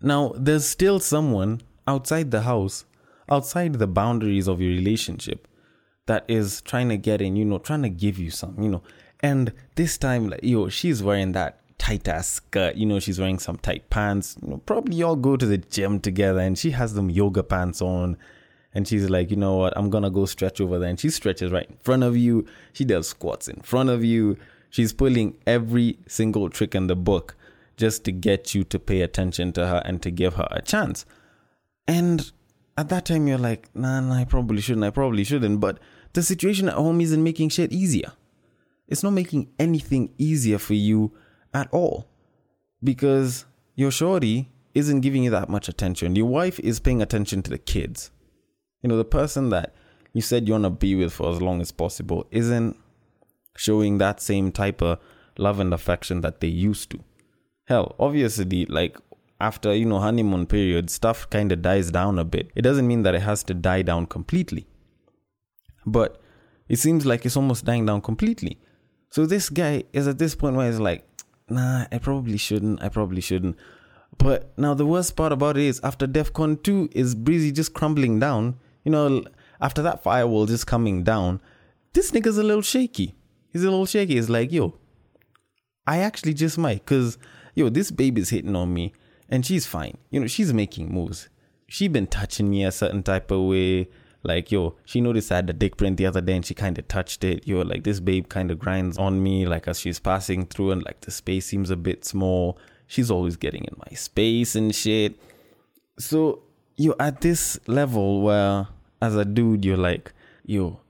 now 0.00 0.32
there's 0.36 0.64
still 0.66 1.00
someone 1.00 1.62
outside 1.88 2.30
the 2.30 2.42
house, 2.42 2.84
outside 3.28 3.74
the 3.74 3.86
boundaries 3.86 4.46
of 4.46 4.60
your 4.60 4.70
relationship, 4.70 5.48
that 6.06 6.24
is 6.28 6.60
trying 6.60 6.88
to 6.90 6.96
get 6.96 7.20
in, 7.20 7.34
you 7.34 7.44
know, 7.44 7.58
trying 7.58 7.82
to 7.82 7.88
give 7.88 8.18
you 8.18 8.30
some, 8.30 8.54
you 8.62 8.68
know. 8.68 8.82
And 9.20 9.52
this 9.74 9.98
time, 9.98 10.28
like, 10.28 10.40
yo, 10.42 10.68
she's 10.68 11.02
wearing 11.02 11.32
that 11.32 11.60
tight 11.78 12.06
ass 12.06 12.28
skirt. 12.28 12.76
You 12.76 12.86
know, 12.86 13.00
she's 13.00 13.18
wearing 13.18 13.38
some 13.38 13.56
tight 13.56 13.90
pants. 13.90 14.36
You 14.42 14.50
know, 14.50 14.56
probably 14.58 14.96
y'all 14.96 15.16
go 15.16 15.36
to 15.36 15.46
the 15.46 15.58
gym 15.58 16.00
together 16.00 16.40
and 16.40 16.58
she 16.58 16.70
has 16.72 16.94
them 16.94 17.10
yoga 17.10 17.42
pants 17.42 17.80
on. 17.82 18.18
And 18.74 18.86
she's 18.88 19.08
like, 19.08 19.30
you 19.30 19.36
know 19.36 19.56
what? 19.56 19.72
I'm 19.76 19.90
to 19.90 20.10
go 20.10 20.26
stretch 20.26 20.60
over 20.60 20.78
there. 20.78 20.88
And 20.88 20.98
she 20.98 21.10
stretches 21.10 21.52
right 21.52 21.68
in 21.68 21.76
front 21.76 22.02
of 22.02 22.16
you. 22.16 22.44
She 22.72 22.84
does 22.84 23.08
squats 23.08 23.48
in 23.48 23.60
front 23.60 23.88
of 23.88 24.04
you. 24.04 24.36
She's 24.70 24.92
pulling 24.92 25.36
every 25.46 25.98
single 26.08 26.50
trick 26.50 26.74
in 26.74 26.88
the 26.88 26.96
book 26.96 27.36
just 27.76 28.04
to 28.04 28.12
get 28.12 28.54
you 28.54 28.64
to 28.64 28.78
pay 28.78 29.02
attention 29.02 29.52
to 29.52 29.66
her 29.66 29.82
and 29.84 30.02
to 30.02 30.10
give 30.10 30.34
her 30.34 30.48
a 30.50 30.60
chance. 30.60 31.06
And 31.86 32.32
at 32.76 32.88
that 32.88 33.04
time, 33.04 33.28
you're 33.28 33.38
like, 33.38 33.68
nah, 33.74 34.00
nah, 34.00 34.14
I 34.14 34.24
probably 34.24 34.60
shouldn't. 34.60 34.84
I 34.84 34.90
probably 34.90 35.22
shouldn't. 35.22 35.60
But 35.60 35.78
the 36.12 36.22
situation 36.22 36.68
at 36.68 36.74
home 36.74 37.00
isn't 37.00 37.22
making 37.22 37.50
shit 37.50 37.72
easier. 37.72 38.12
It's 38.88 39.02
not 39.02 39.12
making 39.12 39.50
anything 39.58 40.12
easier 40.18 40.58
for 40.58 40.74
you 40.74 41.12
at 41.52 41.68
all 41.72 42.08
because 42.82 43.44
your 43.76 43.90
shorty 43.90 44.50
isn't 44.74 45.00
giving 45.00 45.24
you 45.24 45.30
that 45.30 45.48
much 45.48 45.68
attention. 45.68 46.16
Your 46.16 46.26
wife 46.26 46.58
is 46.60 46.80
paying 46.80 47.00
attention 47.00 47.42
to 47.44 47.50
the 47.50 47.58
kids. 47.58 48.10
You 48.84 48.88
know, 48.88 48.98
the 48.98 49.04
person 49.04 49.48
that 49.48 49.74
you 50.12 50.20
said 50.20 50.46
you 50.46 50.52
want 50.52 50.64
to 50.64 50.70
be 50.70 50.94
with 50.94 51.14
for 51.14 51.32
as 51.32 51.40
long 51.40 51.62
as 51.62 51.72
possible 51.72 52.26
isn't 52.30 52.76
showing 53.56 53.96
that 53.96 54.20
same 54.20 54.52
type 54.52 54.82
of 54.82 54.98
love 55.38 55.58
and 55.58 55.72
affection 55.72 56.20
that 56.20 56.42
they 56.42 56.48
used 56.48 56.90
to. 56.90 57.00
Hell, 57.66 57.96
obviously, 57.98 58.66
like 58.66 58.98
after, 59.40 59.74
you 59.74 59.86
know, 59.86 60.00
honeymoon 60.00 60.44
period, 60.44 60.90
stuff 60.90 61.30
kind 61.30 61.50
of 61.50 61.62
dies 61.62 61.90
down 61.90 62.18
a 62.18 62.24
bit. 62.24 62.50
It 62.54 62.60
doesn't 62.60 62.86
mean 62.86 63.04
that 63.04 63.14
it 63.14 63.22
has 63.22 63.42
to 63.44 63.54
die 63.54 63.80
down 63.80 64.04
completely. 64.04 64.66
But 65.86 66.20
it 66.68 66.76
seems 66.76 67.06
like 67.06 67.24
it's 67.24 67.38
almost 67.38 67.64
dying 67.64 67.86
down 67.86 68.02
completely. 68.02 68.58
So 69.08 69.24
this 69.24 69.48
guy 69.48 69.84
is 69.94 70.06
at 70.06 70.18
this 70.18 70.34
point 70.34 70.56
where 70.56 70.66
he's 70.66 70.78
like, 70.78 71.08
nah, 71.48 71.86
I 71.90 71.96
probably 71.96 72.36
shouldn't. 72.36 72.82
I 72.82 72.90
probably 72.90 73.22
shouldn't. 73.22 73.56
But 74.18 74.52
now 74.58 74.74
the 74.74 74.84
worst 74.84 75.16
part 75.16 75.32
about 75.32 75.56
it 75.56 75.62
is 75.62 75.80
after 75.82 76.06
DEFCON 76.06 76.62
2 76.62 76.90
is 76.92 77.14
Breezy 77.14 77.50
just 77.50 77.72
crumbling 77.72 78.20
down. 78.20 78.58
You 78.84 78.92
know, 78.92 79.24
after 79.60 79.82
that 79.82 80.02
firewall 80.02 80.46
just 80.46 80.66
coming 80.66 81.02
down, 81.02 81.40
this 81.92 82.10
nigga's 82.12 82.38
a 82.38 82.42
little 82.42 82.62
shaky. 82.62 83.14
He's 83.52 83.64
a 83.64 83.70
little 83.70 83.86
shaky. 83.86 84.14
He's 84.14 84.30
like, 84.30 84.52
yo, 84.52 84.74
I 85.86 85.98
actually 85.98 86.34
just 86.34 86.58
might. 86.58 86.84
Because, 86.84 87.18
yo, 87.54 87.68
this 87.68 87.90
baby's 87.90 88.30
hitting 88.30 88.54
on 88.56 88.72
me. 88.74 88.92
and 89.28 89.44
she's 89.44 89.66
fine. 89.66 89.96
You 90.10 90.20
know, 90.20 90.26
she's 90.26 90.52
making 90.52 90.92
moves. 90.92 91.28
She 91.66 91.88
been 91.88 92.06
touching 92.06 92.50
me 92.50 92.64
a 92.64 92.72
certain 92.72 93.02
type 93.02 93.30
of 93.30 93.42
way. 93.42 93.88
Like, 94.22 94.50
yo, 94.52 94.76
she 94.84 95.00
noticed 95.00 95.30
I 95.32 95.36
had 95.36 95.46
the 95.46 95.52
dick 95.52 95.76
print 95.76 95.96
the 95.96 96.06
other 96.06 96.20
day 96.20 96.36
and 96.36 96.46
she 96.46 96.54
kind 96.54 96.78
of 96.78 96.88
touched 96.88 97.24
it. 97.24 97.46
Yo, 97.46 97.60
like 97.62 97.84
this 97.84 98.00
babe 98.00 98.28
kind 98.28 98.50
of 98.50 98.58
grinds 98.58 98.96
on 98.96 99.22
me, 99.22 99.46
like 99.46 99.68
as 99.68 99.80
she's 99.80 99.98
passing 99.98 100.46
through, 100.46 100.70
and 100.70 100.84
like 100.84 101.00
the 101.02 101.10
space 101.10 101.46
seems 101.46 101.70
a 101.70 101.76
bit 101.76 102.04
small. 102.04 102.58
She's 102.86 103.10
always 103.10 103.36
getting 103.36 103.64
in 103.64 103.74
my 103.76 103.96
space 103.96 104.54
and 104.54 104.74
shit. 104.74 105.16
So, 105.98 106.42
you're 106.76 106.96
at 106.98 107.20
this 107.20 107.58
level 107.66 108.22
where, 108.22 108.66
as 109.04 109.14
a 109.14 109.24
dude, 109.24 109.64
you're 109.64 109.76
like, 109.76 110.12
yo, 110.44 110.80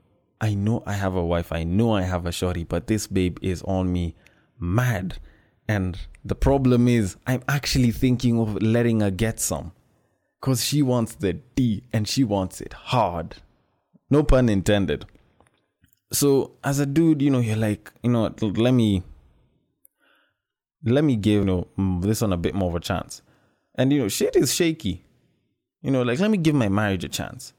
I 0.41 0.53
know 0.53 0.83
I 0.85 0.93
have 0.93 1.15
a 1.15 1.25
wife, 1.25 1.51
I 1.51 1.63
know 1.63 1.93
I 1.93 2.01
have 2.03 2.25
a 2.25 2.31
shorty, 2.31 2.63
but 2.63 2.87
this 2.87 3.07
babe 3.07 3.37
is 3.41 3.61
on 3.63 3.91
me 3.91 4.15
mad. 4.59 5.17
And 5.67 5.97
the 6.23 6.35
problem 6.35 6.87
is, 6.87 7.15
I'm 7.25 7.43
actually 7.47 7.91
thinking 7.91 8.39
of 8.39 8.61
letting 8.61 9.01
her 9.01 9.11
get 9.11 9.39
some. 9.39 9.71
Because 10.39 10.63
she 10.63 10.81
wants 10.81 11.15
the 11.15 11.33
D 11.33 11.83
and 11.91 12.07
she 12.07 12.23
wants 12.23 12.61
it 12.61 12.73
hard. 12.73 13.37
No 14.09 14.23
pun 14.23 14.47
intended. 14.47 15.05
So, 16.11 16.51
as 16.63 16.79
a 16.79 16.85
dude, 16.85 17.21
you 17.21 17.31
know, 17.31 17.39
you're 17.39 17.55
like, 17.55 17.91
you 18.03 18.11
know, 18.11 18.33
let 18.41 18.71
me. 18.71 19.03
Let 20.87 21.03
me 21.03 21.15
give 21.15 21.39
you 21.39 21.45
know 21.45 21.67
mm, 21.79 22.03
this 22.03 22.21
one 22.21 22.31
a 22.31 22.37
bit 22.37 22.53
more 22.53 22.69
of 22.69 22.75
a 22.75 22.79
chance, 22.79 23.23
and 23.73 23.91
you 23.91 23.97
know 23.97 24.07
shit 24.07 24.35
is 24.35 24.53
shaky, 24.53 25.03
you 25.81 25.89
know 25.89 26.03
like 26.03 26.19
let 26.19 26.29
me 26.29 26.37
give 26.37 26.53
my 26.53 26.69
marriage 26.69 27.03
a 27.03 27.09
chance. 27.09 27.53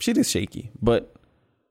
Shit 0.00 0.16
is 0.16 0.30
shaky, 0.30 0.70
but 0.80 1.14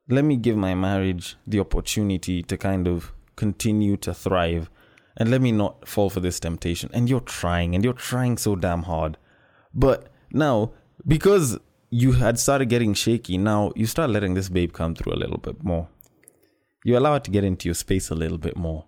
let 0.10 0.26
me 0.26 0.38
give 0.38 0.58
my 0.58 0.76
marriage 0.76 1.38
the 1.46 1.60
opportunity 1.60 2.44
to 2.44 2.58
kind 2.58 2.88
of 2.88 3.14
continue 3.36 3.98
to 3.98 4.14
thrive 4.14 4.70
and 5.18 5.32
let 5.32 5.42
me 5.42 5.52
not 5.52 5.88
fall 5.88 6.10
for 6.10 6.20
this 6.20 6.40
temptation. 6.40 6.90
And 6.94 7.10
you're 7.10 7.20
trying, 7.22 7.74
and 7.74 7.84
you're 7.84 7.94
trying 7.94 8.38
so 8.38 8.56
damn 8.56 8.84
hard. 8.84 9.18
But 9.74 10.12
now, 10.32 10.74
because 11.08 11.58
you 11.90 12.14
had 12.14 12.38
started 12.38 12.70
getting 12.70 12.94
shaky, 12.94 13.38
now 13.38 13.72
you 13.76 13.86
start 13.86 14.10
letting 14.10 14.34
this 14.34 14.50
babe 14.50 14.74
come 14.74 14.94
through 14.94 15.14
a 15.14 15.16
little 15.16 15.38
bit 15.38 15.64
more. 15.64 15.88
You 16.84 16.98
allow 16.98 17.16
it 17.16 17.24
to 17.26 17.32
get 17.32 17.44
into 17.44 17.68
your 17.68 17.76
space 17.76 18.10
a 18.10 18.16
little 18.16 18.38
bit 18.38 18.56
more. 18.56 18.86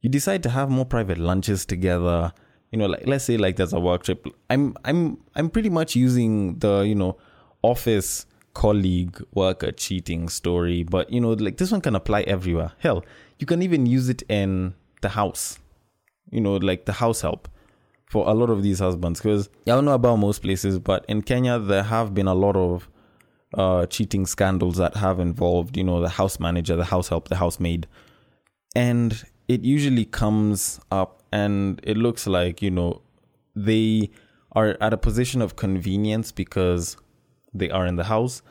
You 0.00 0.10
decide 0.10 0.42
to 0.42 0.50
have 0.50 0.68
more 0.68 0.84
private 0.84 1.18
lunches 1.18 1.64
together. 1.64 2.32
You 2.70 2.78
know, 2.78 2.86
like 2.86 3.06
let's 3.06 3.24
say 3.24 3.36
like 3.36 3.56
there's 3.56 3.72
a 3.72 3.80
work 3.80 4.02
trip. 4.02 4.26
I'm 4.50 4.76
I'm 4.84 5.18
I'm 5.34 5.48
pretty 5.48 5.70
much 5.70 5.94
using 5.94 6.58
the, 6.58 6.80
you 6.80 6.94
know, 6.94 7.16
office 7.62 8.26
colleague 8.54 9.22
worker 9.34 9.72
cheating 9.72 10.28
story, 10.28 10.82
but 10.82 11.12
you 11.12 11.20
know, 11.20 11.30
like 11.32 11.56
this 11.56 11.72
one 11.72 11.80
can 11.80 11.94
apply 11.94 12.22
everywhere. 12.22 12.72
Hell, 12.78 13.04
you 13.38 13.46
can 13.46 13.62
even 13.62 13.86
use 13.86 14.08
it 14.08 14.22
in 14.28 14.74
the 15.00 15.10
house 15.10 15.58
you 16.32 16.40
know, 16.40 16.56
like 16.56 16.86
the 16.86 16.92
house 16.94 17.20
help 17.20 17.48
for 18.06 18.28
a 18.28 18.32
lot 18.32 18.50
of 18.50 18.64
these 18.64 18.80
husbands. 18.80 19.20
Because 19.20 19.48
I 19.66 19.70
don't 19.70 19.84
know 19.84 19.92
about 19.92 20.16
most 20.16 20.40
places, 20.42 20.80
but 20.80 21.04
in 21.06 21.22
Kenya, 21.22 21.60
there 21.60 21.84
have 21.84 22.14
been 22.14 22.26
a 22.26 22.34
lot 22.34 22.56
of 22.56 22.88
uh, 23.54 23.86
cheating 23.86 24.26
scandals 24.26 24.78
that 24.78 24.96
have 24.96 25.20
involved, 25.20 25.76
you 25.76 25.84
know, 25.84 26.00
the 26.00 26.08
house 26.08 26.40
manager, 26.40 26.74
the 26.74 26.86
house 26.86 27.08
help, 27.08 27.28
the 27.28 27.36
housemaid. 27.36 27.86
And 28.74 29.22
it 29.46 29.62
usually 29.62 30.06
comes 30.06 30.80
up 30.90 31.22
and 31.30 31.80
it 31.84 31.96
looks 31.96 32.26
like, 32.26 32.62
you 32.62 32.70
know, 32.70 33.02
they 33.54 34.10
are 34.52 34.78
at 34.80 34.94
a 34.94 34.96
position 34.96 35.42
of 35.42 35.56
convenience 35.56 36.32
because 36.32 36.96
they 37.52 37.70
are 37.70 37.86
in 37.86 37.96
the 37.96 38.04
house. 38.04 38.42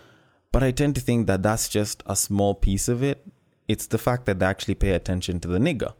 But 0.52 0.64
I 0.64 0.72
tend 0.72 0.96
to 0.96 1.02
think 1.02 1.28
that 1.28 1.44
that's 1.44 1.70
just 1.70 2.04
a 2.06 2.16
small 2.16 2.56
piece 2.56 2.88
of 2.88 3.02
it. 3.04 3.26
It's 3.68 3.88
the 3.88 3.98
fact 3.98 4.26
that 4.26 4.40
they 4.40 4.46
actually 4.46 4.76
pay 4.76 4.92
attention 4.92 5.40
to 5.42 5.48
the 5.48 5.60
nigger. 5.60 5.94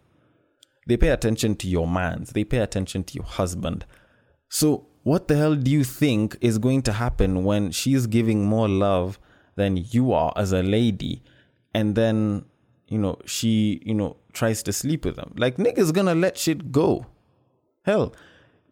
They 0.88 0.98
pay 0.98 1.10
attention 1.10 1.56
to 1.58 1.68
your 1.68 1.88
man's, 1.88 2.32
they 2.32 2.44
pay 2.44 2.58
attention 2.58 3.04
to 3.06 3.14
your 3.14 3.24
husband. 3.24 3.86
So, 4.50 4.88
what 5.04 5.28
the 5.28 5.38
hell 5.38 5.56
do 5.56 5.72
you 5.72 5.84
think 5.84 6.38
is 6.42 6.58
going 6.58 6.82
to 6.84 6.94
happen 6.94 7.44
when 7.44 7.72
she's 7.72 8.08
giving 8.08 8.46
more 8.46 8.68
love 8.68 9.20
than 9.56 9.78
you 9.78 10.12
are 10.12 10.34
as 10.36 10.52
a 10.52 10.62
lady? 10.62 11.24
And 11.74 11.96
then, 11.96 12.46
you 12.88 12.98
know, 12.98 13.18
she, 13.26 13.82
you 13.86 13.94
know, 13.94 14.18
tries 14.34 14.62
to 14.64 14.74
sleep 14.74 15.06
with 15.06 15.16
them. 15.16 15.34
Like, 15.38 15.58
niggas 15.58 15.94
gonna 15.94 16.16
let 16.16 16.38
shit 16.38 16.72
go. 16.72 17.06
Hell, 17.84 18.14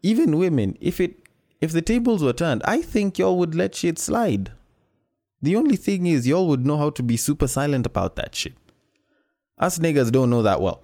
even 0.03 0.37
women, 0.37 0.77
if 0.81 0.99
it, 0.99 1.28
if 1.61 1.71
the 1.71 1.81
tables 1.81 2.23
were 2.23 2.33
turned, 2.33 2.61
I 2.65 2.81
think 2.81 3.17
y'all 3.17 3.37
would 3.37 3.55
let 3.55 3.75
shit 3.75 3.99
slide. 3.99 4.51
The 5.41 5.55
only 5.55 5.75
thing 5.75 6.05
is, 6.05 6.27
y'all 6.27 6.47
would 6.47 6.65
know 6.65 6.77
how 6.77 6.89
to 6.91 7.03
be 7.03 7.17
super 7.17 7.47
silent 7.47 7.85
about 7.85 8.15
that 8.17 8.35
shit. 8.35 8.53
Us 9.57 9.79
niggas 9.79 10.11
don't 10.11 10.29
know 10.29 10.41
that 10.41 10.61
well. 10.61 10.81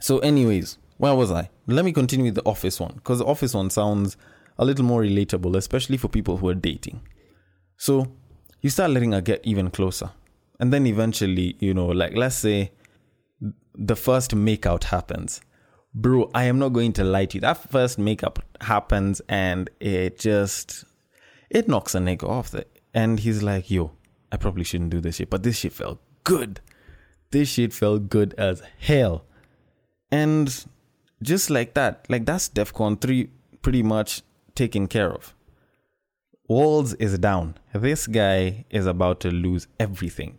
So, 0.00 0.18
anyways, 0.18 0.78
where 0.98 1.14
was 1.14 1.30
I? 1.30 1.50
Let 1.66 1.84
me 1.84 1.92
continue 1.92 2.26
with 2.26 2.34
the 2.34 2.44
office 2.44 2.78
one 2.78 2.94
because 2.94 3.18
the 3.18 3.26
office 3.26 3.54
one 3.54 3.70
sounds 3.70 4.16
a 4.58 4.64
little 4.64 4.84
more 4.84 5.02
relatable, 5.02 5.56
especially 5.56 5.96
for 5.96 6.08
people 6.08 6.36
who 6.36 6.48
are 6.48 6.54
dating. 6.54 7.00
So, 7.76 8.12
you 8.60 8.70
start 8.70 8.90
letting 8.90 9.12
her 9.12 9.20
get 9.20 9.40
even 9.44 9.70
closer. 9.70 10.10
And 10.60 10.72
then 10.72 10.86
eventually, 10.86 11.56
you 11.58 11.74
know, 11.74 11.86
like 11.86 12.16
let's 12.16 12.36
say 12.36 12.72
the 13.74 13.96
first 13.96 14.34
makeout 14.34 14.84
happens. 14.84 15.40
Bro, 15.94 16.30
I 16.34 16.44
am 16.44 16.58
not 16.58 16.70
going 16.70 16.92
to 16.94 17.04
lie 17.04 17.26
to 17.26 17.36
you. 17.36 17.40
That 17.40 17.70
first 17.70 17.98
makeup 17.98 18.40
happens 18.60 19.20
and 19.28 19.70
it 19.78 20.18
just 20.18 20.84
it 21.50 21.68
knocks 21.68 21.94
a 21.94 21.98
nigga 21.98 22.28
off 22.28 22.50
the 22.50 22.66
and 22.92 23.20
he's 23.20 23.42
like, 23.42 23.70
yo, 23.70 23.92
I 24.32 24.36
probably 24.36 24.64
shouldn't 24.64 24.90
do 24.90 25.00
this 25.00 25.16
shit, 25.16 25.30
but 25.30 25.44
this 25.44 25.58
shit 25.58 25.72
felt 25.72 26.00
good. 26.24 26.60
This 27.30 27.48
shit 27.48 27.72
felt 27.72 28.08
good 28.08 28.34
as 28.34 28.62
hell. 28.78 29.24
And 30.10 30.64
just 31.22 31.50
like 31.50 31.74
that, 31.74 32.06
like 32.08 32.26
that's 32.26 32.48
DEFCON 32.48 33.00
3 33.00 33.28
pretty 33.62 33.82
much 33.82 34.22
taken 34.54 34.88
care 34.88 35.12
of. 35.12 35.34
Walls 36.48 36.94
is 36.94 37.18
down. 37.18 37.56
This 37.72 38.06
guy 38.06 38.64
is 38.68 38.86
about 38.86 39.20
to 39.20 39.30
lose 39.30 39.66
everything. 39.80 40.38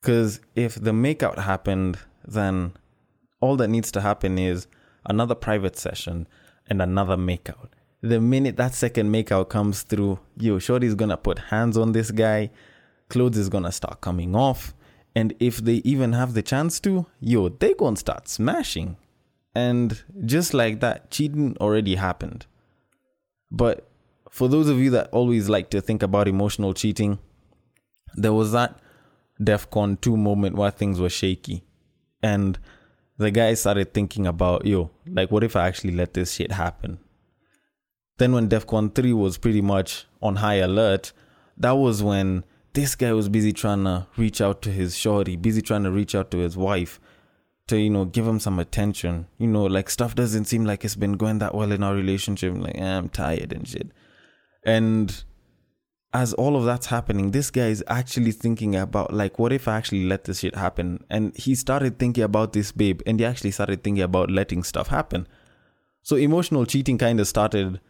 Because 0.00 0.40
if 0.54 0.76
the 0.76 0.92
makeout 0.92 1.38
happened, 1.38 1.98
then 2.24 2.72
all 3.40 3.56
that 3.56 3.68
needs 3.68 3.90
to 3.92 4.00
happen 4.00 4.38
is 4.38 4.66
another 5.06 5.34
private 5.34 5.76
session 5.76 6.28
and 6.68 6.80
another 6.80 7.16
makeout. 7.16 7.70
The 8.02 8.20
minute 8.20 8.56
that 8.56 8.74
second 8.74 9.12
makeout 9.12 9.48
comes 9.48 9.82
through, 9.82 10.18
yo, 10.36 10.58
Shorty's 10.58 10.94
gonna 10.94 11.16
put 11.16 11.38
hands 11.38 11.76
on 11.76 11.92
this 11.92 12.10
guy, 12.10 12.50
clothes 13.08 13.36
is 13.36 13.48
gonna 13.48 13.72
start 13.72 14.00
coming 14.00 14.34
off, 14.34 14.74
and 15.14 15.34
if 15.40 15.58
they 15.58 15.76
even 15.76 16.12
have 16.12 16.34
the 16.34 16.42
chance 16.42 16.80
to, 16.80 17.06
yo, 17.20 17.48
they 17.48 17.74
gonna 17.74 17.96
start 17.96 18.28
smashing. 18.28 18.96
And 19.54 20.02
just 20.24 20.54
like 20.54 20.80
that, 20.80 21.10
cheating 21.10 21.56
already 21.60 21.96
happened. 21.96 22.46
But 23.50 23.90
for 24.30 24.48
those 24.48 24.68
of 24.68 24.78
you 24.78 24.90
that 24.90 25.08
always 25.10 25.48
like 25.48 25.70
to 25.70 25.80
think 25.80 26.02
about 26.02 26.28
emotional 26.28 26.72
cheating, 26.72 27.18
there 28.14 28.32
was 28.32 28.52
that 28.52 28.78
DEFCON 29.40 30.00
2 30.00 30.16
moment 30.16 30.56
where 30.56 30.70
things 30.70 31.00
were 31.00 31.10
shaky. 31.10 31.64
And 32.22 32.58
the 33.20 33.30
guy 33.30 33.52
started 33.52 33.92
thinking 33.92 34.26
about, 34.26 34.64
yo, 34.64 34.90
like, 35.06 35.30
what 35.30 35.44
if 35.44 35.54
I 35.54 35.68
actually 35.68 35.94
let 35.94 36.14
this 36.14 36.32
shit 36.32 36.52
happen? 36.52 36.98
Then, 38.16 38.32
when 38.32 38.48
DEFCON 38.48 38.94
3 38.94 39.12
was 39.12 39.36
pretty 39.36 39.60
much 39.60 40.06
on 40.22 40.36
high 40.36 40.54
alert, 40.54 41.12
that 41.58 41.72
was 41.72 42.02
when 42.02 42.44
this 42.72 42.94
guy 42.94 43.12
was 43.12 43.28
busy 43.28 43.52
trying 43.52 43.84
to 43.84 44.06
reach 44.16 44.40
out 44.40 44.62
to 44.62 44.70
his 44.70 44.96
shorty, 44.96 45.36
busy 45.36 45.60
trying 45.60 45.84
to 45.84 45.90
reach 45.90 46.14
out 46.14 46.30
to 46.30 46.38
his 46.38 46.56
wife 46.56 46.98
to, 47.66 47.78
you 47.78 47.90
know, 47.90 48.06
give 48.06 48.26
him 48.26 48.40
some 48.40 48.58
attention. 48.58 49.26
You 49.36 49.48
know, 49.48 49.64
like 49.64 49.90
stuff 49.90 50.14
doesn't 50.14 50.46
seem 50.46 50.64
like 50.64 50.82
it's 50.82 50.96
been 50.96 51.18
going 51.18 51.40
that 51.40 51.54
well 51.54 51.72
in 51.72 51.82
our 51.82 51.94
relationship. 51.94 52.54
Like, 52.56 52.78
eh, 52.78 52.96
I'm 52.96 53.10
tired 53.10 53.52
and 53.52 53.68
shit. 53.68 53.90
And 54.64 55.24
as 56.12 56.34
all 56.34 56.56
of 56.56 56.64
that's 56.64 56.86
happening, 56.86 57.30
this 57.30 57.50
guy 57.50 57.66
is 57.66 57.84
actually 57.86 58.32
thinking 58.32 58.74
about, 58.74 59.12
like, 59.12 59.38
what 59.38 59.52
if 59.52 59.68
I 59.68 59.76
actually 59.76 60.06
let 60.06 60.24
this 60.24 60.40
shit 60.40 60.56
happen? 60.56 61.04
And 61.08 61.36
he 61.36 61.54
started 61.54 61.98
thinking 61.98 62.24
about 62.24 62.52
this 62.52 62.72
babe 62.72 63.00
and 63.06 63.20
he 63.20 63.26
actually 63.26 63.52
started 63.52 63.84
thinking 63.84 64.02
about 64.02 64.30
letting 64.30 64.64
stuff 64.64 64.88
happen. 64.88 65.28
So 66.02 66.16
emotional 66.16 66.66
cheating 66.66 66.98
kind 66.98 67.20
of 67.20 67.28
started 67.28 67.80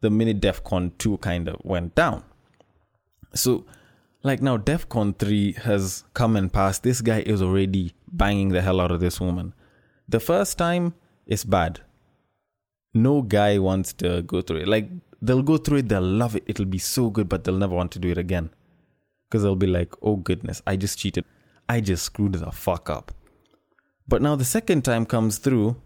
the 0.00 0.10
minute 0.10 0.40
DEFCON 0.40 0.98
2 0.98 1.18
kind 1.18 1.48
of 1.48 1.56
went 1.62 1.94
down. 1.94 2.24
So 3.34 3.64
like 4.22 4.42
now, 4.42 4.56
DEFCON 4.56 5.18
3 5.18 5.52
has 5.64 6.04
come 6.12 6.36
and 6.36 6.52
passed. 6.52 6.82
This 6.82 7.00
guy 7.00 7.20
is 7.20 7.40
already 7.40 7.94
banging 8.10 8.48
the 8.48 8.62
hell 8.62 8.80
out 8.80 8.90
of 8.90 9.00
this 9.00 9.20
woman. 9.20 9.54
The 10.08 10.20
first 10.20 10.58
time 10.58 10.94
is 11.26 11.44
bad. 11.44 11.80
No 12.94 13.22
guy 13.22 13.58
wants 13.58 13.92
to 13.94 14.22
go 14.22 14.40
through 14.40 14.60
it. 14.60 14.68
Like, 14.68 14.90
they'll 15.20 15.42
go 15.42 15.56
through 15.56 15.78
it, 15.78 15.88
they'll 15.88 16.02
love 16.02 16.36
it, 16.36 16.44
it'll 16.46 16.64
be 16.64 16.78
so 16.78 17.10
good, 17.10 17.28
but 17.28 17.44
they'll 17.44 17.56
never 17.56 17.74
want 17.74 17.92
to 17.92 17.98
do 17.98 18.08
it 18.08 18.18
again. 18.18 18.50
Because 19.28 19.42
they'll 19.42 19.56
be 19.56 19.66
like, 19.66 19.92
oh 20.02 20.16
goodness, 20.16 20.62
I 20.66 20.76
just 20.76 20.98
cheated. 20.98 21.24
I 21.68 21.80
just 21.80 22.04
screwed 22.04 22.32
the 22.32 22.50
fuck 22.50 22.88
up. 22.88 23.12
But 24.06 24.22
now 24.22 24.36
the 24.36 24.44
second 24.44 24.82
time 24.84 25.04
comes 25.04 25.38
through, 25.38 25.76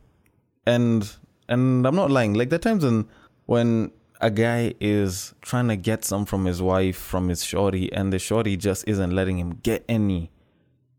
and 0.64 1.10
and 1.48 1.86
I'm 1.86 1.96
not 1.96 2.10
lying. 2.10 2.34
Like 2.34 2.50
the 2.50 2.58
times 2.58 2.84
when 2.84 3.08
when 3.46 3.90
a 4.20 4.30
guy 4.30 4.72
is 4.78 5.34
trying 5.40 5.66
to 5.68 5.76
get 5.76 6.04
some 6.04 6.24
from 6.24 6.44
his 6.44 6.62
wife, 6.62 6.96
from 6.96 7.28
his 7.28 7.44
shorty, 7.44 7.92
and 7.92 8.12
the 8.12 8.20
shorty 8.20 8.56
just 8.56 8.86
isn't 8.86 9.10
letting 9.10 9.38
him 9.38 9.58
get 9.64 9.84
any 9.88 10.30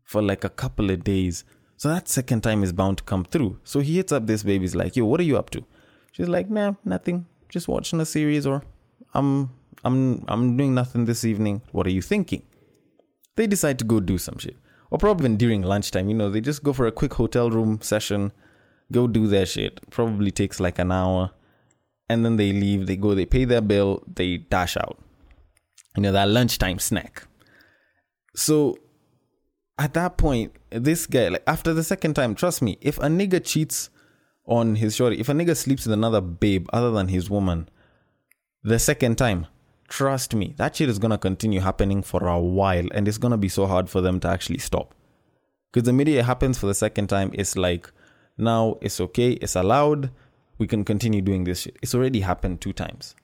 for 0.04 0.20
like 0.20 0.44
a 0.44 0.50
couple 0.50 0.90
of 0.90 1.02
days. 1.02 1.44
So 1.78 1.88
that 1.88 2.08
second 2.08 2.42
time 2.42 2.62
is 2.62 2.72
bound 2.72 2.98
to 2.98 3.04
come 3.04 3.24
through. 3.24 3.58
So 3.64 3.80
he 3.80 3.96
hits 3.96 4.12
up 4.12 4.26
this 4.26 4.42
baby's 4.42 4.74
like, 4.74 4.94
yo, 4.94 5.06
what 5.06 5.18
are 5.20 5.24
you 5.24 5.38
up 5.38 5.48
to? 5.50 5.64
She's 6.12 6.28
like, 6.28 6.50
nah, 6.50 6.74
nothing. 6.84 7.26
Just 7.54 7.68
watching 7.68 8.00
a 8.00 8.04
series 8.04 8.48
or 8.48 8.64
I'm 9.14 9.48
I'm 9.84 10.24
I'm 10.26 10.56
doing 10.56 10.74
nothing 10.74 11.04
this 11.04 11.24
evening. 11.24 11.62
What 11.70 11.86
are 11.86 11.90
you 11.90 12.02
thinking? 12.02 12.42
They 13.36 13.46
decide 13.46 13.78
to 13.78 13.84
go 13.84 14.00
do 14.00 14.18
some 14.18 14.38
shit. 14.38 14.56
Or 14.90 14.98
probably 14.98 15.36
during 15.36 15.62
lunchtime, 15.62 16.08
you 16.08 16.16
know, 16.16 16.30
they 16.30 16.40
just 16.40 16.64
go 16.64 16.72
for 16.72 16.88
a 16.88 16.90
quick 16.90 17.14
hotel 17.14 17.50
room 17.50 17.80
session, 17.80 18.32
go 18.90 19.06
do 19.06 19.28
their 19.28 19.46
shit. 19.46 19.78
Probably 19.90 20.32
takes 20.32 20.58
like 20.58 20.80
an 20.80 20.90
hour. 20.90 21.30
And 22.08 22.24
then 22.24 22.38
they 22.38 22.50
leave, 22.50 22.88
they 22.88 22.96
go, 22.96 23.14
they 23.14 23.24
pay 23.24 23.44
their 23.44 23.60
bill, 23.60 24.02
they 24.12 24.38
dash 24.38 24.76
out. 24.76 24.98
You 25.96 26.02
know, 26.02 26.10
that 26.10 26.28
lunchtime 26.28 26.80
snack. 26.80 27.22
So 28.34 28.78
at 29.78 29.94
that 29.94 30.16
point, 30.16 30.56
this 30.70 31.06
guy, 31.06 31.28
like 31.28 31.44
after 31.46 31.72
the 31.72 31.84
second 31.84 32.14
time, 32.14 32.34
trust 32.34 32.62
me, 32.62 32.78
if 32.80 32.98
a 32.98 33.06
nigga 33.06 33.44
cheats 33.44 33.90
on 34.46 34.76
his 34.76 34.96
shorty, 34.96 35.20
if 35.20 35.28
a 35.28 35.32
nigga 35.32 35.56
sleeps 35.56 35.86
with 35.86 35.92
another 35.92 36.20
babe 36.20 36.68
other 36.72 36.90
than 36.90 37.08
his 37.08 37.30
woman, 37.30 37.68
the 38.62 38.78
second 38.78 39.16
time, 39.16 39.46
trust 39.88 40.34
me, 40.34 40.54
that 40.56 40.76
shit 40.76 40.88
is 40.88 40.98
gonna 40.98 41.18
continue 41.18 41.60
happening 41.60 42.02
for 42.02 42.26
a 42.26 42.38
while 42.38 42.86
and 42.92 43.08
it's 43.08 43.18
gonna 43.18 43.38
be 43.38 43.48
so 43.48 43.66
hard 43.66 43.88
for 43.88 44.00
them 44.00 44.20
to 44.20 44.28
actually 44.28 44.58
stop. 44.58 44.94
Because 45.72 45.86
the 45.90 46.18
it 46.18 46.24
happens 46.24 46.58
for 46.58 46.66
the 46.66 46.74
second 46.74 47.08
time, 47.08 47.30
it's 47.34 47.56
like, 47.56 47.90
now 48.38 48.78
it's 48.80 49.00
okay, 49.00 49.32
it's 49.32 49.56
allowed, 49.56 50.10
we 50.58 50.66
can 50.66 50.84
continue 50.84 51.20
doing 51.20 51.44
this 51.44 51.62
shit. 51.62 51.76
It's 51.82 51.94
already 51.94 52.20
happened 52.20 52.60
two 52.60 52.72
times. 52.72 53.14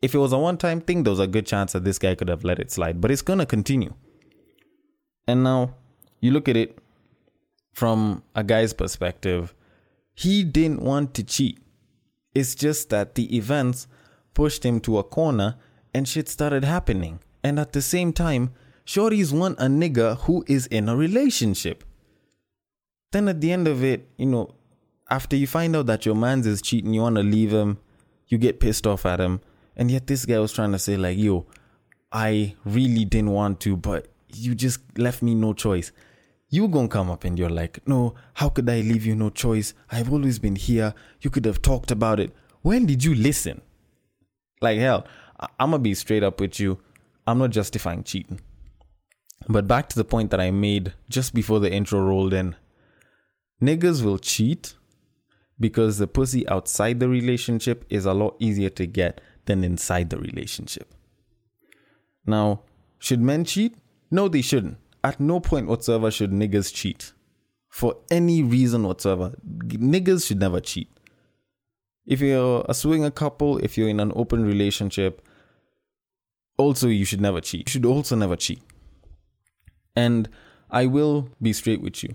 If 0.00 0.14
it 0.14 0.18
was 0.18 0.32
a 0.32 0.38
one 0.38 0.58
time 0.58 0.80
thing, 0.80 1.02
there 1.02 1.10
was 1.10 1.20
a 1.20 1.26
good 1.26 1.46
chance 1.46 1.72
that 1.72 1.84
this 1.84 1.98
guy 1.98 2.14
could 2.14 2.28
have 2.28 2.44
let 2.44 2.58
it 2.58 2.70
slide, 2.70 3.00
but 3.00 3.10
it's 3.10 3.22
gonna 3.22 3.46
continue. 3.46 3.94
And 5.26 5.42
now 5.44 5.74
you 6.20 6.30
look 6.30 6.48
at 6.48 6.56
it 6.56 6.78
from 7.72 8.22
a 8.34 8.42
guy's 8.42 8.72
perspective, 8.72 9.54
he 10.18 10.42
didn't 10.42 10.82
want 10.82 11.14
to 11.14 11.22
cheat. 11.22 11.60
It's 12.34 12.56
just 12.56 12.90
that 12.90 13.14
the 13.14 13.36
events 13.36 13.86
pushed 14.34 14.64
him 14.64 14.80
to 14.80 14.98
a 14.98 15.04
corner 15.04 15.54
and 15.94 16.08
shit 16.08 16.28
started 16.28 16.64
happening. 16.64 17.20
And 17.44 17.60
at 17.60 17.72
the 17.72 17.80
same 17.80 18.12
time, 18.12 18.50
Shorty's 18.84 19.32
want 19.32 19.60
a 19.60 19.66
nigga 19.66 20.18
who 20.22 20.44
is 20.48 20.66
in 20.66 20.88
a 20.88 20.96
relationship. 20.96 21.84
Then 23.12 23.28
at 23.28 23.40
the 23.40 23.52
end 23.52 23.68
of 23.68 23.84
it, 23.84 24.08
you 24.16 24.26
know, 24.26 24.56
after 25.08 25.36
you 25.36 25.46
find 25.46 25.76
out 25.76 25.86
that 25.86 26.04
your 26.04 26.16
man's 26.16 26.48
is 26.48 26.62
cheating, 26.62 26.94
you 26.94 27.02
want 27.02 27.14
to 27.14 27.22
leave 27.22 27.52
him, 27.52 27.78
you 28.26 28.38
get 28.38 28.58
pissed 28.58 28.88
off 28.88 29.06
at 29.06 29.20
him. 29.20 29.40
And 29.76 29.88
yet 29.88 30.08
this 30.08 30.26
guy 30.26 30.40
was 30.40 30.52
trying 30.52 30.72
to 30.72 30.80
say, 30.80 30.96
like, 30.96 31.16
yo, 31.16 31.46
I 32.10 32.56
really 32.64 33.04
didn't 33.04 33.30
want 33.30 33.60
to, 33.60 33.76
but 33.76 34.08
you 34.34 34.56
just 34.56 34.80
left 34.98 35.22
me 35.22 35.36
no 35.36 35.52
choice. 35.52 35.92
You 36.50 36.66
gonna 36.68 36.88
come 36.88 37.10
up 37.10 37.24
and 37.24 37.38
you're 37.38 37.50
like, 37.50 37.86
no, 37.86 38.14
how 38.34 38.48
could 38.48 38.68
I 38.70 38.80
leave 38.80 39.04
you 39.04 39.14
no 39.14 39.28
choice? 39.30 39.74
I've 39.90 40.12
always 40.12 40.38
been 40.38 40.56
here. 40.56 40.94
You 41.20 41.30
could 41.30 41.44
have 41.44 41.60
talked 41.60 41.90
about 41.90 42.20
it. 42.20 42.34
When 42.62 42.86
did 42.86 43.04
you 43.04 43.14
listen? 43.14 43.60
Like 44.60 44.78
hell, 44.78 45.06
I- 45.38 45.48
I'm 45.60 45.70
gonna 45.70 45.82
be 45.82 45.94
straight 45.94 46.22
up 46.22 46.40
with 46.40 46.58
you. 46.58 46.78
I'm 47.26 47.38
not 47.38 47.50
justifying 47.50 48.02
cheating. 48.02 48.40
But 49.48 49.68
back 49.68 49.88
to 49.90 49.96
the 49.96 50.04
point 50.04 50.30
that 50.30 50.40
I 50.40 50.50
made 50.50 50.94
just 51.08 51.34
before 51.34 51.60
the 51.60 51.72
intro 51.72 52.00
rolled 52.00 52.32
in. 52.32 52.56
Niggas 53.62 54.02
will 54.02 54.18
cheat 54.18 54.74
because 55.60 55.98
the 55.98 56.06
pussy 56.06 56.48
outside 56.48 56.98
the 57.00 57.08
relationship 57.08 57.84
is 57.90 58.06
a 58.06 58.14
lot 58.14 58.36
easier 58.38 58.70
to 58.70 58.86
get 58.86 59.20
than 59.44 59.64
inside 59.64 60.10
the 60.10 60.18
relationship. 60.18 60.94
Now, 62.26 62.62
should 62.98 63.20
men 63.20 63.44
cheat? 63.44 63.76
No, 64.10 64.28
they 64.28 64.42
shouldn't. 64.42 64.78
At 65.08 65.18
no 65.18 65.40
point 65.40 65.68
whatsoever 65.68 66.10
should 66.10 66.32
niggas 66.32 66.70
cheat. 66.74 67.14
For 67.70 67.96
any 68.10 68.42
reason 68.42 68.82
whatsoever. 68.82 69.34
Niggas 69.46 70.26
should 70.26 70.38
never 70.38 70.60
cheat. 70.60 70.90
If 72.04 72.20
you're 72.20 72.62
a 72.68 72.74
swinger 72.74 73.10
couple, 73.10 73.56
if 73.58 73.78
you're 73.78 73.88
in 73.88 74.00
an 74.00 74.12
open 74.14 74.44
relationship, 74.44 75.26
also 76.58 76.88
you 76.88 77.06
should 77.06 77.22
never 77.22 77.40
cheat. 77.40 77.68
You 77.68 77.70
should 77.70 77.86
also 77.86 78.16
never 78.16 78.36
cheat. 78.36 78.60
And 79.96 80.28
I 80.70 80.84
will 80.84 81.30
be 81.40 81.54
straight 81.54 81.80
with 81.80 82.02
you. 82.04 82.14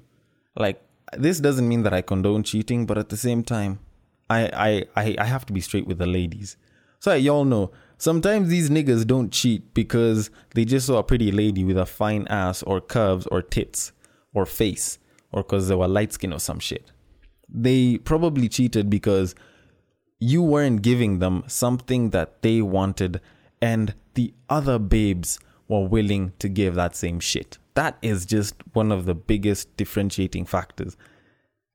Like, 0.56 0.80
this 1.18 1.40
doesn't 1.40 1.68
mean 1.68 1.82
that 1.84 1.94
I 1.94 2.04
condone 2.04 2.44
cheating, 2.44 2.86
but 2.86 3.00
at 3.00 3.10
the 3.10 3.18
same 3.18 3.42
time, 3.44 3.80
I, 4.30 4.42
I, 4.54 4.86
I, 4.96 5.16
I 5.18 5.26
have 5.26 5.48
to 5.48 5.54
be 5.54 5.62
straight 5.62 5.88
with 5.88 5.98
the 5.98 6.06
ladies. 6.06 6.58
So 7.00 7.16
y'all 7.16 7.44
know, 7.44 7.72
sometimes 7.98 8.50
these 8.50 8.70
niggas 8.70 9.06
don't 9.06 9.32
cheat 9.32 9.74
because 9.74 10.30
they 10.56 10.66
just 10.66 10.88
saw 10.88 10.98
a 10.98 11.04
pretty 11.04 11.32
lady 11.32 11.64
with 11.64 11.78
a 11.78 11.86
fine 11.86 12.28
ass 12.28 12.64
or 12.64 12.82
curves 12.82 13.28
or 13.28 13.42
tits 13.42 13.92
or 14.34 14.46
face 14.46 15.00
or 15.32 15.44
because 15.44 15.68
they 15.68 15.76
were 15.76 15.88
light 15.88 16.14
skin 16.14 16.34
or 16.34 16.40
some 16.40 16.60
shit. 16.60 16.92
They 17.50 17.98
probably 17.98 18.50
cheated 18.50 18.90
because 18.90 19.36
you 20.20 20.42
weren't 20.42 20.82
giving 20.82 21.20
them 21.20 21.44
something 21.48 22.12
that 22.12 22.42
they 22.42 22.62
wanted 22.62 23.20
and 23.62 23.94
the 24.14 24.34
other 24.50 24.80
babes 24.80 25.40
were 25.68 25.88
willing 25.88 26.34
to 26.40 26.50
give 26.50 26.76
that 26.76 26.96
same 26.96 27.20
shit. 27.20 27.58
That 27.74 27.98
is 28.02 28.26
just 28.26 28.56
one 28.74 28.92
of 28.92 29.06
the 29.06 29.16
biggest 29.16 29.76
differentiating 29.78 30.46
factors. 30.46 30.96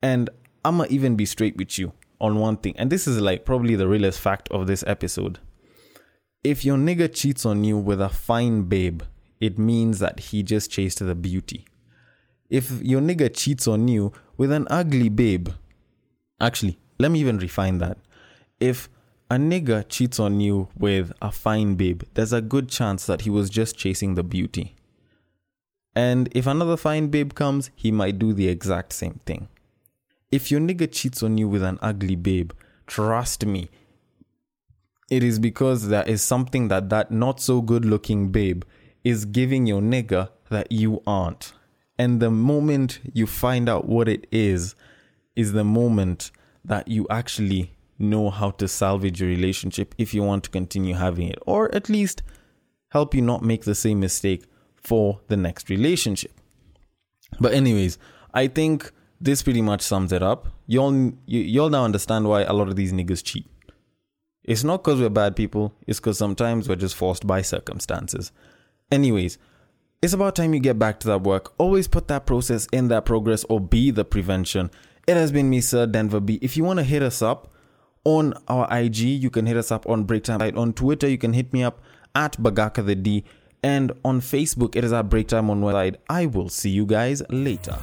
And 0.03 0.31
I'ma 0.65 0.87
even 0.89 1.17
be 1.17 1.27
straight 1.27 1.57
with 1.57 1.79
you 1.79 1.93
on 2.21 2.39
one 2.39 2.57
thing, 2.57 2.75
and 2.77 2.91
this 2.91 3.07
is 3.07 3.21
like 3.21 3.45
probably 3.45 3.75
the 3.75 3.89
realest 3.89 4.21
fact 4.21 4.49
of 4.51 4.67
this 4.67 4.85
episode. 4.87 5.39
If 6.49 6.65
your 6.65 6.79
nigga 6.79 7.15
cheats 7.15 7.45
on 7.45 7.63
you 7.63 7.77
with 7.77 8.01
a 8.01 8.09
fine 8.09 8.63
babe, 8.63 9.03
it 9.39 9.59
means 9.59 9.99
that 9.99 10.19
he 10.19 10.43
just 10.43 10.71
chased 10.71 10.99
the 10.99 11.15
beauty. 11.15 11.67
If 12.49 12.81
your 12.81 13.03
nigga 13.03 13.37
cheats 13.37 13.69
on 13.69 13.87
you 13.87 14.15
with 14.39 14.51
an 14.51 14.67
ugly 14.71 15.11
babe, 15.11 15.51
actually, 16.41 16.79
let 16.99 17.11
me 17.11 17.21
even 17.21 17.37
refine 17.37 17.77
that. 17.81 17.99
If 18.61 18.89
a 19.31 19.35
nigga 19.35 19.87
cheats 19.91 20.19
on 20.19 20.41
you 20.41 20.69
with 20.75 21.13
a 21.21 21.31
fine 21.31 21.75
babe, 21.75 22.05
there's 22.15 22.33
a 22.33 22.41
good 22.41 22.71
chance 22.71 23.05
that 23.05 23.21
he 23.21 23.29
was 23.29 23.51
just 23.51 23.77
chasing 23.77 24.15
the 24.15 24.25
beauty. 24.25 24.75
And 25.95 26.31
if 26.33 26.47
another 26.47 26.79
fine 26.79 27.09
babe 27.09 27.35
comes, 27.35 27.71
he 27.77 27.93
might 27.93 28.19
do 28.19 28.33
the 28.33 28.49
exact 28.49 28.95
same 28.95 29.21
thing. 29.27 29.49
If 30.31 30.51
your 30.51 30.63
nigga 30.63 30.91
cheats 30.91 31.23
on 31.23 31.37
you 31.37 31.47
with 31.47 31.63
an 31.63 31.79
ugly 31.83 32.17
babe, 32.17 32.53
trust 32.87 33.45
me, 33.45 33.69
it 35.09 35.23
is 35.23 35.39
because 35.39 35.89
there 35.89 36.07
is 36.09 36.23
something 36.23 36.69
that 36.69 36.91
that 36.91 37.11
not 37.11 37.41
so 37.41 37.61
good 37.63 37.85
looking 37.85 38.31
babe 38.31 38.63
is 39.05 39.25
giving 39.25 39.67
your 39.67 39.81
nigga 39.81 40.29
that 40.51 40.71
you 40.71 41.03
aren't. 41.07 41.53
And 41.99 42.21
the 42.21 42.31
moment 42.31 43.01
you 43.13 43.27
find 43.27 43.69
out 43.69 43.89
what 43.89 44.09
it 44.09 44.27
is, 44.31 44.75
is 45.35 45.53
the 45.53 45.65
moment 45.65 46.33
that 46.65 46.89
you 46.89 47.07
actually 47.09 47.73
know 47.99 48.29
how 48.29 48.51
to 48.51 48.67
salvage 48.67 49.21
your 49.21 49.29
relationship 49.29 49.95
if 49.97 50.13
you 50.13 50.23
want 50.23 50.45
to 50.45 50.51
continue 50.51 50.95
having 50.95 51.29
it, 51.29 51.39
or 51.47 51.73
at 51.75 51.89
least 51.89 52.23
help 52.91 53.15
you 53.15 53.23
not 53.23 53.43
make 53.43 53.63
the 53.63 53.75
same 53.75 54.01
mistake 54.01 54.45
for 54.77 55.21
the 55.29 55.37
next 55.37 55.71
relationship. 55.71 56.33
But 57.39 57.53
anyways, 57.55 57.99
I 58.35 58.49
think 58.49 58.91
this 59.21 59.43
pretty 59.43 59.63
much 59.63 59.81
sums 59.81 60.13
it 60.13 60.23
up. 60.23 60.49
Y'all, 60.67 61.13
y'all 61.27 61.71
now 61.71 61.85
understand 61.85 62.29
why 62.29 62.43
a 62.43 62.53
lot 62.53 62.69
of 62.69 62.77
these 62.77 62.93
niggas 62.93 63.23
cheat. 63.23 63.47
It's 64.49 64.65
not 64.65 64.83
because 64.83 64.99
we're 64.99 65.11
bad 65.11 65.37
people. 65.37 65.75
It's 65.87 66.01
because 66.01 66.17
sometimes 66.17 66.71
we're 66.71 66.77
just 66.77 66.97
forced 66.97 67.27
by 67.27 67.43
circumstances. 67.43 68.33
Anyways, 68.91 69.37
it's 70.01 70.15
about 70.15 70.37
time 70.37 70.55
you 70.55 70.61
get 70.61 70.79
back 70.79 71.01
to 71.01 71.07
that 71.09 71.23
work. 71.23 71.53
Always 71.59 71.87
put 71.87 72.09
that 72.09 72.25
process 72.25 72.67
in 72.73 72.89
that 72.89 73.05
progress 73.05 73.45
or 73.51 73.61
be 73.61 73.91
the 73.91 74.07
prevention. 74.07 74.71
It 75.07 75.19
has 75.19 75.33
been 75.33 75.51
me, 75.51 75.61
Sir 75.61 75.85
Denver 75.87 76.19
B. 76.19 76.39
If 76.41 76.57
you 76.57 76.65
want 76.65 76.79
to 76.79 76.83
hit 76.83 77.03
us 77.03 77.21
up 77.21 77.53
on 78.05 78.33
our 78.49 78.67
IG, 78.75 78.97
you 78.97 79.29
can 79.29 79.45
hit 79.45 79.59
us 79.59 79.71
up 79.71 79.87
on 79.87 80.07
Breaktime. 80.07 80.41
Right? 80.41 80.57
On 80.57 80.73
Twitter, 80.73 81.07
you 81.07 81.19
can 81.19 81.35
hit 81.35 81.53
me 81.53 81.63
up 81.63 81.83
at 82.15 82.39
Bagaka 82.39 82.87
the 82.87 82.95
D. 82.95 83.25
And 83.63 83.93
on 84.03 84.23
Facebook, 84.23 84.77
it 84.77 84.83
is 84.83 84.95
at 84.95 85.11
Breaktime 85.11 85.51
on 85.51 85.61
website. 85.61 85.97
I 86.09 86.25
will 86.25 86.49
see 86.49 86.71
you 86.71 86.87
guys 86.87 87.23
later. 87.29 87.77